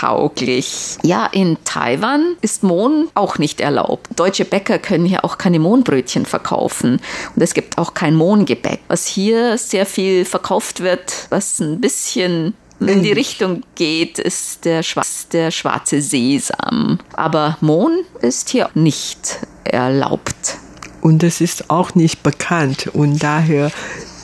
fahrtauglich. 0.00 0.98
Ja, 1.02 1.26
in 1.26 1.56
Taiwan 1.64 2.36
ist 2.40 2.62
Mohn 2.62 3.08
auch 3.14 3.38
nicht 3.38 3.60
erlaubt. 3.60 4.08
Deutsche 4.16 4.44
Bäcker 4.44 4.78
können 4.78 5.06
hier 5.06 5.24
auch 5.24 5.38
keine 5.38 5.58
Mohnbrötchen 5.58 6.26
verkaufen. 6.26 7.00
Und 7.34 7.42
es 7.42 7.54
gibt 7.54 7.78
auch 7.78 7.94
kein 7.94 8.14
Mohngebäck. 8.14 8.80
Was 8.88 9.06
hier 9.06 9.58
sehr 9.58 9.86
viel 9.86 10.24
verkauft 10.24 10.80
wird, 10.80 11.26
was 11.30 11.60
ein 11.60 11.80
bisschen 11.80 12.54
in 12.80 13.02
die 13.02 13.12
Richtung 13.12 13.62
geht, 13.74 14.18
ist 14.18 14.64
der, 14.64 14.82
Schwarz, 14.82 15.28
der 15.28 15.50
schwarze 15.50 16.00
Sesam. 16.00 16.98
Aber 17.12 17.58
Mohn 17.60 18.04
ist 18.22 18.48
hier 18.48 18.70
nicht 18.74 19.40
erlaubt. 19.64 20.56
Und 21.02 21.22
es 21.22 21.40
ist 21.40 21.68
auch 21.68 21.94
nicht 21.94 22.22
bekannt 22.22 22.88
und 22.92 23.22
daher 23.22 23.70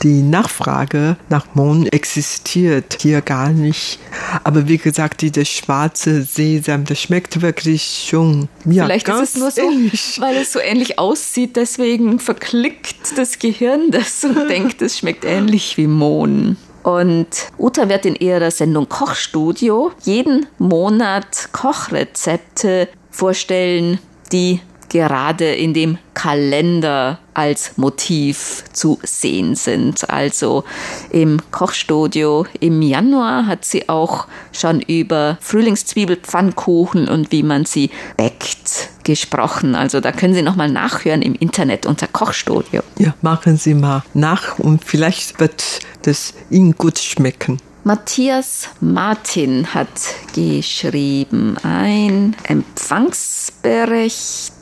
die 0.02 0.22
Nachfrage 0.22 1.16
nach 1.28 1.46
Mohn 1.54 1.86
existiert 1.86 2.98
hier 3.00 3.20
gar 3.20 3.50
nicht. 3.50 3.98
Aber 4.44 4.68
wie 4.68 4.78
gesagt, 4.78 5.22
dieser 5.22 5.44
schwarze 5.44 6.22
Sesam, 6.22 6.84
das 6.84 7.00
schmeckt 7.00 7.40
wirklich 7.42 8.06
schon. 8.08 8.48
Ja, 8.64 8.84
Vielleicht 8.84 9.08
ist 9.08 9.20
es 9.20 9.36
nur 9.36 9.50
so, 9.50 9.62
ähnlich. 9.62 10.16
weil 10.20 10.36
es 10.36 10.52
so 10.52 10.60
ähnlich 10.60 10.98
aussieht, 10.98 11.56
deswegen 11.56 12.18
verklickt 12.18 13.16
das 13.16 13.38
Gehirn 13.38 13.90
das 13.90 14.22
und 14.24 14.36
denkt, 14.48 14.82
es 14.82 14.98
schmeckt 14.98 15.24
ähnlich 15.24 15.76
wie 15.76 15.86
Mohn. 15.86 16.56
Und 16.82 17.26
Uta 17.58 17.88
wird 17.88 18.06
in 18.06 18.14
ihrer 18.14 18.52
Sendung 18.52 18.88
Kochstudio 18.88 19.90
jeden 20.04 20.46
Monat 20.58 21.48
Kochrezepte 21.50 22.88
vorstellen, 23.10 23.98
die 24.30 24.60
gerade 24.88 25.54
in 25.54 25.74
dem 25.74 25.98
Kalender 26.14 27.18
als 27.34 27.76
Motiv 27.76 28.64
zu 28.72 28.98
sehen 29.02 29.54
sind. 29.54 30.08
Also 30.08 30.64
im 31.10 31.40
Kochstudio 31.50 32.46
im 32.60 32.80
Januar 32.80 33.46
hat 33.46 33.64
sie 33.64 33.88
auch 33.88 34.26
schon 34.52 34.80
über 34.80 35.36
Frühlingszwiebelpfannkuchen 35.40 37.08
und 37.08 37.32
wie 37.32 37.42
man 37.42 37.66
sie 37.66 37.90
backt 38.16 38.90
gesprochen. 39.04 39.74
Also 39.74 40.00
da 40.00 40.12
können 40.12 40.34
Sie 40.34 40.42
nochmal 40.42 40.70
nachhören 40.70 41.22
im 41.22 41.34
Internet 41.34 41.86
unter 41.86 42.08
Kochstudio. 42.08 42.82
Ja, 42.98 43.14
machen 43.22 43.56
Sie 43.56 43.74
mal 43.74 44.02
nach 44.14 44.58
und 44.58 44.84
vielleicht 44.84 45.38
wird 45.38 45.80
das 46.02 46.34
Ihnen 46.50 46.72
gut 46.76 46.98
schmecken. 46.98 47.60
Matthias 47.86 48.68
Martin 48.80 49.72
hat 49.72 49.86
geschrieben 50.34 51.56
ein 51.62 52.34
Empfangsbericht 52.42 54.52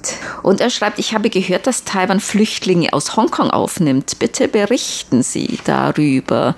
und 0.43 0.61
er 0.61 0.69
schreibt, 0.69 0.99
ich 0.99 1.15
habe 1.15 1.31
gehört, 1.31 1.67
dass 1.67 1.85
Taiwan 1.85 2.21
Flüchtlinge 2.21 2.93
aus 2.93 3.17
Hongkong 3.17 3.51
aufnimmt. 3.51 4.19
Bitte 4.19 4.47
berichten 4.47 5.23
Sie 5.23 5.59
darüber. 5.65 6.55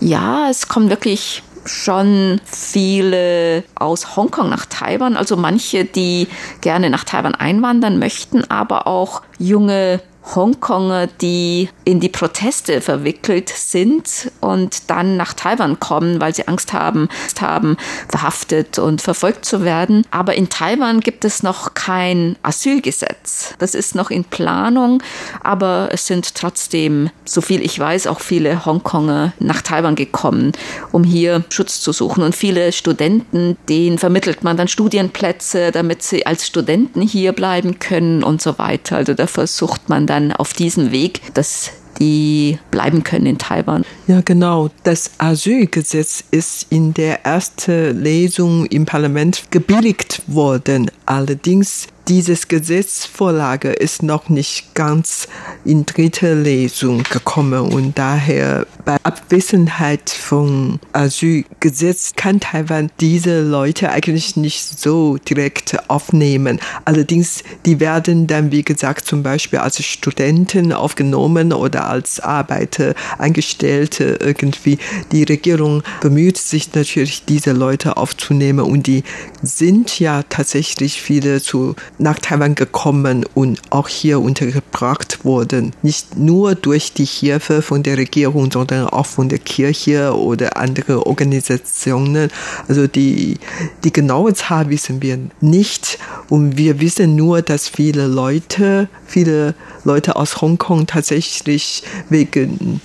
Ja, 0.00 0.50
es 0.50 0.66
kommen 0.66 0.90
wirklich 0.90 1.44
schon 1.66 2.40
viele 2.44 3.62
aus 3.76 4.16
Hongkong 4.16 4.50
nach 4.50 4.66
Taiwan, 4.66 5.16
also 5.16 5.36
manche, 5.36 5.84
die 5.84 6.26
gerne 6.60 6.90
nach 6.90 7.04
Taiwan 7.04 7.36
einwandern 7.36 8.00
möchten, 8.00 8.42
aber 8.50 8.88
auch 8.88 9.22
junge 9.38 10.02
Hongkonger, 10.34 11.06
die 11.06 11.68
in 11.84 12.00
die 12.00 12.08
Proteste 12.08 12.80
verwickelt 12.80 13.48
sind 13.48 14.30
und 14.40 14.90
dann 14.90 15.16
nach 15.16 15.32
Taiwan 15.32 15.80
kommen, 15.80 16.20
weil 16.20 16.34
sie 16.34 16.46
Angst 16.48 16.72
haben, 16.72 17.08
haben, 17.40 17.76
verhaftet 18.08 18.78
und 18.78 19.00
verfolgt 19.00 19.44
zu 19.44 19.64
werden. 19.64 20.04
Aber 20.10 20.34
in 20.34 20.48
Taiwan 20.48 21.00
gibt 21.00 21.24
es 21.24 21.42
noch 21.42 21.74
kein 21.74 22.36
Asylgesetz. 22.42 23.54
Das 23.58 23.74
ist 23.74 23.94
noch 23.94 24.10
in 24.10 24.24
Planung, 24.24 25.02
aber 25.42 25.88
es 25.92 26.06
sind 26.06 26.34
trotzdem, 26.34 27.10
so 27.24 27.40
viel 27.40 27.62
ich 27.62 27.78
weiß, 27.78 28.06
auch 28.06 28.20
viele 28.20 28.66
Hongkonger 28.66 29.32
nach 29.38 29.62
Taiwan 29.62 29.94
gekommen, 29.94 30.52
um 30.92 31.04
hier 31.04 31.44
Schutz 31.50 31.80
zu 31.80 31.92
suchen. 31.92 32.22
Und 32.22 32.34
viele 32.34 32.72
Studenten, 32.72 33.56
denen 33.68 33.98
vermittelt 33.98 34.44
man 34.44 34.56
dann 34.56 34.68
Studienplätze, 34.68 35.72
damit 35.72 36.02
sie 36.02 36.26
als 36.26 36.46
Studenten 36.46 37.00
hier 37.00 37.32
bleiben 37.32 37.78
können 37.78 38.22
und 38.22 38.42
so 38.42 38.58
weiter. 38.58 38.96
Also 38.96 39.14
da 39.14 39.26
versucht 39.26 39.88
man 39.88 40.06
dann 40.06 40.17
auf 40.32 40.52
diesem 40.52 40.92
Weg, 40.92 41.20
dass 41.34 41.72
die 41.98 42.58
bleiben 42.70 43.02
können 43.02 43.26
in 43.26 43.38
Taiwan. 43.38 43.84
Ja, 44.06 44.20
genau. 44.20 44.70
Das 44.84 45.10
Asylgesetz 45.18 46.22
ist 46.30 46.66
in 46.70 46.94
der 46.94 47.24
ersten 47.24 48.00
Lesung 48.02 48.66
im 48.66 48.86
Parlament 48.86 49.50
gebilligt 49.50 50.22
worden. 50.26 50.90
Allerdings 51.06 51.88
dieses 52.08 52.48
Gesetzvorlage 52.48 53.70
ist 53.70 54.02
noch 54.02 54.30
nicht 54.30 54.74
ganz 54.74 55.28
in 55.66 55.84
dritte 55.84 56.32
Lesung 56.34 57.02
gekommen 57.02 57.72
und 57.72 57.98
daher 57.98 58.66
bei 58.86 58.96
Abwesenheit 59.02 60.08
von 60.08 60.80
Asylgesetz 60.92 62.14
kann 62.16 62.40
Taiwan 62.40 62.90
diese 63.00 63.42
Leute 63.42 63.90
eigentlich 63.90 64.36
nicht 64.36 64.80
so 64.80 65.18
direkt 65.18 65.76
aufnehmen. 65.90 66.58
Allerdings, 66.86 67.44
die 67.66 67.78
werden 67.80 68.26
dann, 68.26 68.50
wie 68.52 68.62
gesagt, 68.62 69.04
zum 69.04 69.22
Beispiel 69.22 69.58
als 69.58 69.84
Studenten 69.84 70.72
aufgenommen 70.72 71.52
oder 71.52 71.88
als 71.88 72.20
Arbeiter, 72.20 72.94
Angestellte 73.18 74.18
irgendwie. 74.20 74.78
Die 75.12 75.24
Regierung 75.24 75.82
bemüht 76.00 76.38
sich 76.38 76.72
natürlich, 76.72 77.26
diese 77.26 77.52
Leute 77.52 77.98
aufzunehmen 77.98 78.64
und 78.64 78.86
die 78.86 79.02
sind 79.42 80.00
ja 80.00 80.22
tatsächlich 80.22 81.02
viele 81.02 81.42
zu 81.42 81.76
nach 81.98 82.18
Taiwan 82.18 82.54
gekommen 82.54 83.26
und 83.34 83.60
auch 83.70 83.88
hier 83.88 84.20
untergebracht 84.20 85.24
wurden. 85.24 85.72
Nicht 85.82 86.16
nur 86.16 86.54
durch 86.54 86.92
die 86.92 87.04
Hilfe 87.04 87.62
von 87.62 87.82
der 87.82 87.98
Regierung, 87.98 88.50
sondern 88.50 88.88
auch 88.88 89.06
von 89.06 89.28
der 89.28 89.38
Kirche 89.38 90.16
oder 90.16 90.56
andere 90.56 91.06
Organisationen. 91.06 92.30
Also 92.68 92.86
die, 92.86 93.38
die 93.84 93.92
genaue 93.92 94.34
Zahl 94.34 94.70
wissen 94.70 95.02
wir 95.02 95.18
nicht. 95.40 95.98
Und 96.28 96.56
wir 96.56 96.80
wissen 96.80 97.16
nur, 97.16 97.42
dass 97.42 97.68
viele 97.68 98.06
Leute, 98.06 98.88
viele 99.06 99.54
Leute 99.84 100.16
aus 100.16 100.40
Hongkong 100.40 100.86
tatsächlich 100.86 101.82
wegen 102.10 102.80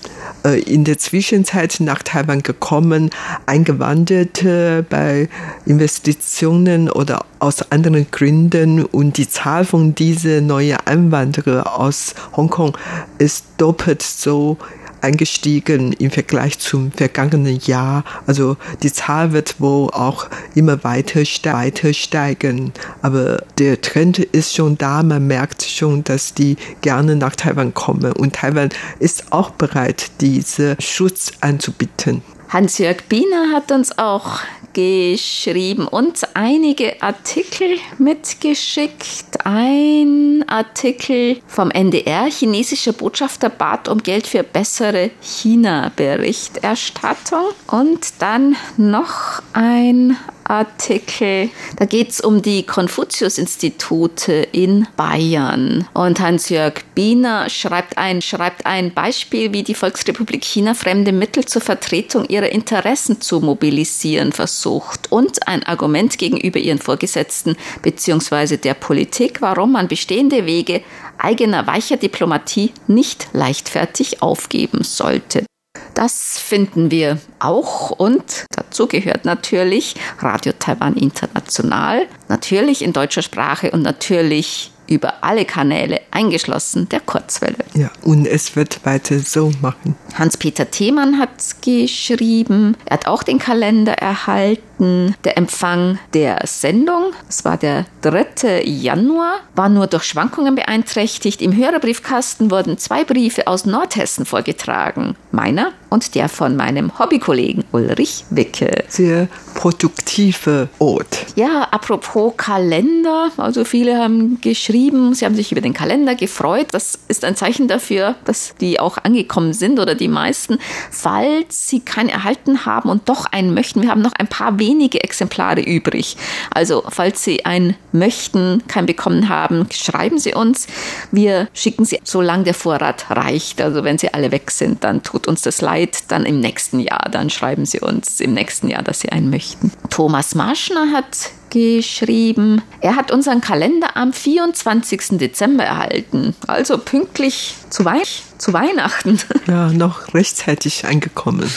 äh, 0.46 0.62
in 0.62 0.84
der 0.84 0.98
Zwischenzeit 0.98 1.78
nach 1.80 2.02
Taiwan 2.04 2.44
gekommen, 2.44 3.10
Eingewanderte 3.46 4.86
bei 4.90 5.30
Investitionen 5.66 6.90
oder 6.90 7.26
aus 7.40 7.72
anderen 7.72 8.08
Gründen 8.10 8.86
und 8.86 9.03
die 9.12 9.28
Zahl 9.28 9.66
von 9.66 9.96
diesen 9.96 10.48
neuen 10.48 10.78
Einwanderern 10.86 11.64
aus 11.64 12.16
Hongkong 12.36 12.78
ist 13.18 13.46
doppelt 13.58 14.02
so 14.02 14.58
eingestiegen 15.04 15.92
im 15.94 16.10
Vergleich 16.10 16.60
zum 16.60 16.92
vergangenen 16.92 17.60
Jahr. 17.60 18.04
Also 18.26 18.58
die 18.82 18.92
Zahl 18.92 19.34
wird 19.34 19.60
wohl 19.60 19.90
auch 19.92 20.28
immer 20.56 20.84
weiter, 20.84 21.20
weiter 21.20 21.94
steigen. 21.94 22.72
Aber 23.02 23.44
der 23.58 23.82
Trend 23.82 24.20
ist 24.20 24.56
schon 24.56 24.78
da. 24.78 25.04
Man 25.04 25.28
merkt 25.28 25.64
schon, 25.64 26.04
dass 26.04 26.34
die 26.34 26.56
gerne 26.82 27.16
nach 27.16 27.36
Taiwan 27.36 27.74
kommen. 27.74 28.14
Und 28.14 28.36
Taiwan 28.36 28.70
ist 29.00 29.32
auch 29.32 29.50
bereit, 29.52 30.12
diese 30.22 30.78
Schutz 30.80 31.34
anzubieten. 31.42 32.22
Hans-Jörg 32.50 33.04
Biener 33.10 33.52
hat 33.54 33.72
uns 33.72 33.98
auch 33.98 34.40
geschrieben 34.74 35.88
und 35.88 36.20
einige 36.34 37.02
Artikel 37.02 37.78
mitgeschickt. 37.98 39.46
Ein 39.46 40.44
Artikel 40.48 41.40
vom 41.48 41.72
NDR, 41.72 42.26
chinesischer 42.26 42.92
Botschafter 42.94 43.50
bat 43.50 43.88
um 43.88 44.04
Geld 44.04 44.28
für 44.28 44.44
bessere 44.44 45.12
China-Berichterstattung. 45.22 47.46
Und 47.68 48.14
dann 48.20 48.58
noch 48.78 49.42
ein 49.54 50.18
Artikel. 50.44 51.50
Da 51.78 51.86
geht 51.86 52.10
es 52.10 52.22
um 52.22 52.42
die 52.42 52.64
Konfuzius-Institute 52.64 54.32
in 54.52 54.88
Bayern. 54.96 55.88
Und 55.94 56.20
Hans-Jörg 56.20 56.76
Biener 56.96 57.50
schreibt 57.50 57.98
ein, 57.98 58.22
schreibt 58.22 58.66
ein 58.66 58.94
Beispiel, 58.94 59.54
wie 59.54 59.64
die 59.64 59.76
Volksrepublik 59.76 60.44
China 60.44 60.74
fremde 60.74 61.12
Mittel 61.12 61.46
zur 61.46 61.62
Vertretung 61.62 62.26
ihrer 62.26 62.50
Interessen 62.50 63.22
zu 63.22 63.40
mobilisieren 63.40 64.32
versucht 64.32 65.12
und 65.12 65.48
ein 65.48 65.64
Argument 65.64 66.18
gegenüber 66.18 66.60
ihren 66.60 66.80
Vorgesetzten 66.80 67.56
bzw. 67.82 68.58
der 68.58 68.74
Politik, 68.74 69.42
warum 69.42 69.74
man 69.74 69.88
bestehende 69.88 70.46
Wege 70.46 70.82
eigener 71.18 71.68
weicher 71.68 71.98
Diplomatie 71.98 72.72
nicht 72.88 73.28
leichtfertig 73.34 74.22
aufgeben 74.22 74.84
sollte. 74.84 75.46
Das 75.94 76.40
finden 76.40 76.92
wir 76.92 77.20
auch 77.40 77.92
und 77.92 78.46
dazu 78.56 78.88
gehört 78.88 79.26
natürlich 79.26 79.96
Radio 80.20 80.54
Taiwan 80.58 80.96
International, 80.96 82.08
natürlich 82.30 82.82
in 82.82 82.94
deutscher 82.94 83.22
Sprache 83.22 83.72
und 83.72 83.84
natürlich 83.84 84.72
über 84.88 85.24
alle 85.24 85.46
Kanäle, 85.46 86.02
eingeschlossen 86.12 86.90
der 86.90 87.00
Kurzwelle. 87.00 87.56
Ja, 87.74 87.90
und 88.04 88.28
es 88.28 88.56
wird 88.56 88.86
weiter 88.86 89.20
so 89.20 89.52
machen. 89.62 89.96
Hans-Peter 90.16 90.70
Themann 90.70 91.20
hat 91.20 91.30
geschrieben, 91.62 92.76
er 92.86 92.98
hat 92.98 93.08
auch 93.08 93.24
den 93.24 93.40
Kalender 93.40 93.94
erhalten. 93.94 95.16
Der 95.24 95.38
Empfang 95.38 96.00
der 96.14 96.42
Sendung, 96.46 97.14
das 97.28 97.46
war 97.46 97.58
der 97.58 97.86
3. 98.02 98.64
Januar, 98.66 99.36
war 99.56 99.70
nur 99.70 99.88
durch 99.88 100.04
Schwankungen 100.04 100.56
beeinträchtigt. 100.56 101.42
Im 101.42 101.56
Hörerbriefkasten 101.56 102.52
wurden 102.52 102.78
zwei 102.78 103.04
Briefe 103.04 103.48
aus 103.48 103.66
Nordhessen 103.66 104.26
vorgetragen. 104.26 105.16
Meiner 105.32 105.72
und 105.94 106.16
der 106.16 106.28
von 106.28 106.56
meinem 106.56 106.98
Hobbykollegen 106.98 107.64
Ulrich 107.72 108.26
Wicke. 108.32 108.84
Sehr 108.88 109.28
produktive 109.54 110.68
Ort. 110.80 111.28
Ja, 111.36 111.68
apropos 111.72 112.34
Kalender, 112.36 113.30
also 113.38 113.64
viele 113.64 114.00
haben 114.00 114.42
geschrieben, 114.42 115.14
sie 115.14 115.26
haben 115.26 115.36
sich 115.36 115.52
über 115.52 115.62
den 115.62 115.74
Kalender 115.74 116.16
gefreut. 116.16 116.68
Das 116.72 116.98
ist 117.08 117.24
ein 117.24 117.36
Zeichen 117.36 117.68
dafür, 117.68 118.16
dass 118.26 118.56
die 118.60 118.80
auch 118.80 118.98
angekommen 118.98 119.54
sind 119.54 119.80
oder 119.80 119.94
die 119.94 120.08
meisten. 120.08 120.58
Falls 120.90 121.70
sie 121.70 121.80
keinen 121.80 122.10
erhalten 122.10 122.66
haben 122.66 122.90
und 122.90 123.08
doch 123.08 123.26
einen 123.28 123.54
möchten, 123.54 123.84
wir 123.84 123.90
haben 123.90 124.02
noch 124.02 124.14
ein 124.18 124.28
paar 124.28 124.58
wenige 124.58 125.04
Exemplare 125.04 125.62
übrig. 125.62 126.18
Also, 126.50 126.84
falls 126.90 127.24
Sie 127.24 127.46
einen 127.46 127.76
möchten, 127.92 128.64
keinen 128.68 128.86
bekommen 128.86 129.30
haben, 129.30 129.68
schreiben 129.72 130.18
Sie 130.18 130.34
uns. 130.34 130.68
Wir 131.12 131.48
schicken 131.54 131.86
Sie, 131.86 132.00
solange 132.04 132.46
der 132.46 132.54
Vorrat 132.54 133.06
reicht. 133.10 133.62
Also, 133.62 133.84
wenn 133.84 133.98
sie 133.98 134.14
alle 134.14 134.32
weg 134.32 134.50
sind, 134.52 134.84
dann 134.84 135.04
tut 135.04 135.28
uns 135.28 135.42
das 135.42 135.62
leid. 135.62 135.83
Dann 136.08 136.26
im 136.26 136.40
nächsten 136.40 136.80
Jahr, 136.80 137.10
dann 137.12 137.30
schreiben 137.30 137.66
Sie 137.66 137.80
uns 137.80 138.20
im 138.20 138.34
nächsten 138.34 138.68
Jahr, 138.68 138.84
dass 138.84 139.00
Sie 139.00 139.10
einen 139.10 139.30
möchten. 139.30 139.72
Thomas 139.90 140.36
Marschner 140.36 140.92
hat 140.92 141.32
geschrieben, 141.50 142.64
er 142.82 142.96
hat 142.96 143.12
unseren 143.12 143.40
Kalender 143.40 143.96
am 143.96 144.12
24. 144.12 145.20
Dezember 145.20 145.64
erhalten, 145.64 146.36
also 146.48 146.80
pünktlich 146.80 147.56
zu, 147.70 147.86
Wei 147.86 148.02
zu 148.38 148.54
Weihnachten. 148.54 149.20
Ja, 149.48 149.68
noch 149.68 150.14
rechtzeitig 150.14 150.86
angekommen. 150.86 151.52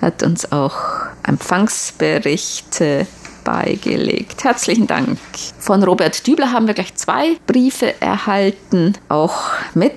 Hat 0.00 0.22
uns 0.22 0.52
auch 0.52 0.76
Empfangsberichte 1.22 3.06
beigelegt. 3.44 4.44
Herzlichen 4.44 4.86
Dank. 4.86 5.18
Von 5.58 5.82
Robert 5.82 6.26
Dübler 6.26 6.52
haben 6.52 6.66
wir 6.66 6.74
gleich 6.74 6.94
zwei 6.94 7.36
Briefe 7.46 8.00
erhalten, 8.00 8.94
auch 9.08 9.50
mit 9.74 9.94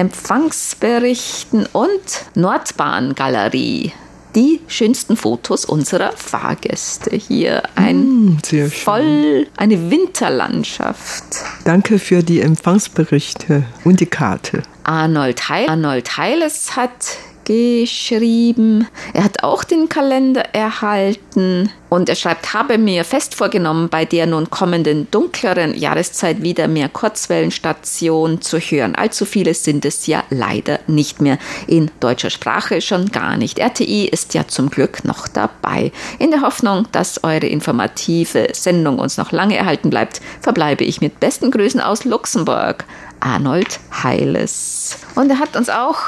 Empfangsberichten 0.00 1.66
und 1.74 2.00
Nordbahngalerie 2.34 3.92
die 4.34 4.60
schönsten 4.66 5.14
Fotos 5.14 5.66
unserer 5.66 6.12
Fahrgäste. 6.12 7.14
Hier 7.14 7.64
ein 7.74 8.38
mm, 8.38 8.38
voll 8.70 9.46
eine 9.58 9.90
Winterlandschaft. 9.90 11.24
Danke 11.64 11.98
für 11.98 12.22
die 12.22 12.40
Empfangsberichte 12.40 13.64
und 13.84 14.00
die 14.00 14.06
Karte. 14.06 14.62
Arnold, 14.84 15.50
Heil 15.50 15.68
Arnold 15.68 16.16
Heiles 16.16 16.76
hat 16.76 17.18
geschrieben. 17.50 18.86
Er 19.12 19.24
hat 19.24 19.42
auch 19.42 19.64
den 19.64 19.88
Kalender 19.88 20.54
erhalten 20.54 21.68
und 21.88 22.08
er 22.08 22.14
schreibt, 22.14 22.54
habe 22.54 22.78
mir 22.78 23.04
fest 23.04 23.34
vorgenommen, 23.34 23.88
bei 23.88 24.04
der 24.04 24.26
nun 24.26 24.50
kommenden 24.50 25.10
dunkleren 25.10 25.74
Jahreszeit 25.76 26.42
wieder 26.42 26.68
mehr 26.68 26.88
Kurzwellenstationen 26.88 28.40
zu 28.40 28.58
hören. 28.58 28.94
Allzu 28.94 29.24
viele 29.24 29.54
sind 29.54 29.84
es 29.84 30.06
ja 30.06 30.22
leider 30.30 30.78
nicht 30.86 31.20
mehr. 31.20 31.38
In 31.66 31.90
deutscher 31.98 32.30
Sprache 32.30 32.80
schon 32.80 33.10
gar 33.10 33.36
nicht. 33.36 33.58
RTI 33.58 34.06
ist 34.06 34.34
ja 34.34 34.46
zum 34.46 34.70
Glück 34.70 35.04
noch 35.04 35.26
dabei. 35.26 35.90
In 36.20 36.30
der 36.30 36.42
Hoffnung, 36.42 36.86
dass 36.92 37.24
eure 37.24 37.48
informative 37.48 38.50
Sendung 38.52 39.00
uns 39.00 39.16
noch 39.16 39.32
lange 39.32 39.56
erhalten 39.56 39.90
bleibt, 39.90 40.20
verbleibe 40.40 40.84
ich 40.84 41.00
mit 41.00 41.18
besten 41.18 41.50
Grüßen 41.50 41.80
aus 41.80 42.04
Luxemburg. 42.04 42.84
Arnold 43.18 43.80
Heiles. 44.02 44.96
Und 45.14 45.30
er 45.30 45.38
hat 45.38 45.54
uns 45.56 45.68
auch 45.68 45.98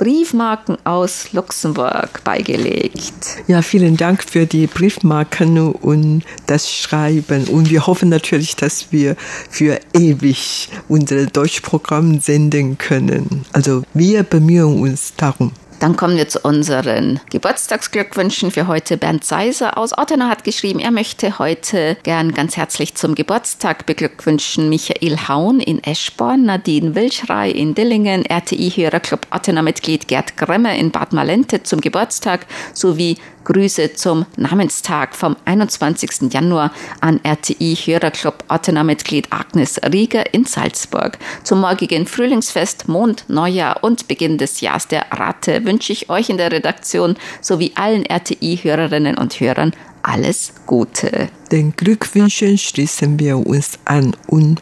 Briefmarken 0.00 0.78
aus 0.84 1.34
Luxemburg 1.34 2.24
beigelegt. 2.24 3.42
Ja, 3.48 3.60
vielen 3.60 3.98
Dank 3.98 4.24
für 4.24 4.46
die 4.46 4.66
Briefmarken 4.66 5.58
und 5.58 6.22
das 6.46 6.72
Schreiben. 6.72 7.46
Und 7.48 7.68
wir 7.68 7.86
hoffen 7.86 8.08
natürlich, 8.08 8.56
dass 8.56 8.92
wir 8.92 9.14
für 9.50 9.78
ewig 9.92 10.70
unser 10.88 11.26
Deutschprogramm 11.26 12.18
senden 12.18 12.78
können. 12.78 13.44
Also 13.52 13.82
wir 13.92 14.22
bemühen 14.22 14.80
uns 14.80 15.12
darum. 15.18 15.52
Dann 15.80 15.96
kommen 15.96 16.18
wir 16.18 16.28
zu 16.28 16.40
unseren 16.40 17.20
Geburtstagsglückwünschen 17.30 18.50
für 18.50 18.66
heute. 18.66 18.98
Bernd 18.98 19.24
Seiser 19.24 19.78
aus 19.78 19.96
Ottenau 19.96 20.26
hat 20.26 20.44
geschrieben, 20.44 20.78
er 20.78 20.90
möchte 20.90 21.38
heute 21.38 21.96
gern 22.02 22.32
ganz 22.32 22.58
herzlich 22.58 22.96
zum 22.96 23.14
Geburtstag 23.14 23.86
beglückwünschen 23.86 24.68
Michael 24.68 25.16
Haun 25.26 25.58
in 25.58 25.82
Eschborn, 25.82 26.44
Nadine 26.44 26.94
Wilschrei 26.94 27.50
in 27.50 27.74
Dillingen, 27.74 28.26
RTI-Hörerclub 28.26 29.26
Ottenau-Mitglied 29.30 30.06
Gerd 30.06 30.36
Gremme 30.36 30.78
in 30.78 30.90
Bad 30.90 31.14
Malente 31.14 31.62
zum 31.62 31.80
Geburtstag 31.80 32.44
sowie 32.74 33.16
Grüße 33.44 33.94
zum 33.94 34.26
Namenstag 34.36 35.14
vom 35.14 35.36
21. 35.44 36.32
Januar 36.32 36.72
an 37.00 37.20
RTI-Hörerclub 37.22 38.44
Ottenau-Mitglied 38.48 39.28
Agnes 39.30 39.80
Rieger 39.92 40.32
in 40.34 40.44
Salzburg. 40.44 41.18
Zum 41.42 41.60
morgigen 41.60 42.06
Frühlingsfest, 42.06 42.88
Mond, 42.88 43.24
Neujahr 43.28 43.82
und 43.82 44.08
Beginn 44.08 44.38
des 44.38 44.60
Jahres 44.60 44.88
der 44.88 45.06
Ratte 45.10 45.64
wünsche 45.64 45.92
ich 45.92 46.10
euch 46.10 46.30
in 46.30 46.36
der 46.36 46.52
Redaktion 46.52 47.16
sowie 47.40 47.72
allen 47.74 48.04
RTI-Hörerinnen 48.04 49.16
und 49.16 49.40
Hörern 49.40 49.72
alles 50.02 50.52
Gute. 50.66 51.28
Den 51.52 51.74
Glückwünschen 51.76 52.58
schließen 52.58 53.18
wir 53.18 53.38
uns 53.38 53.78
an 53.84 54.16
und 54.26 54.60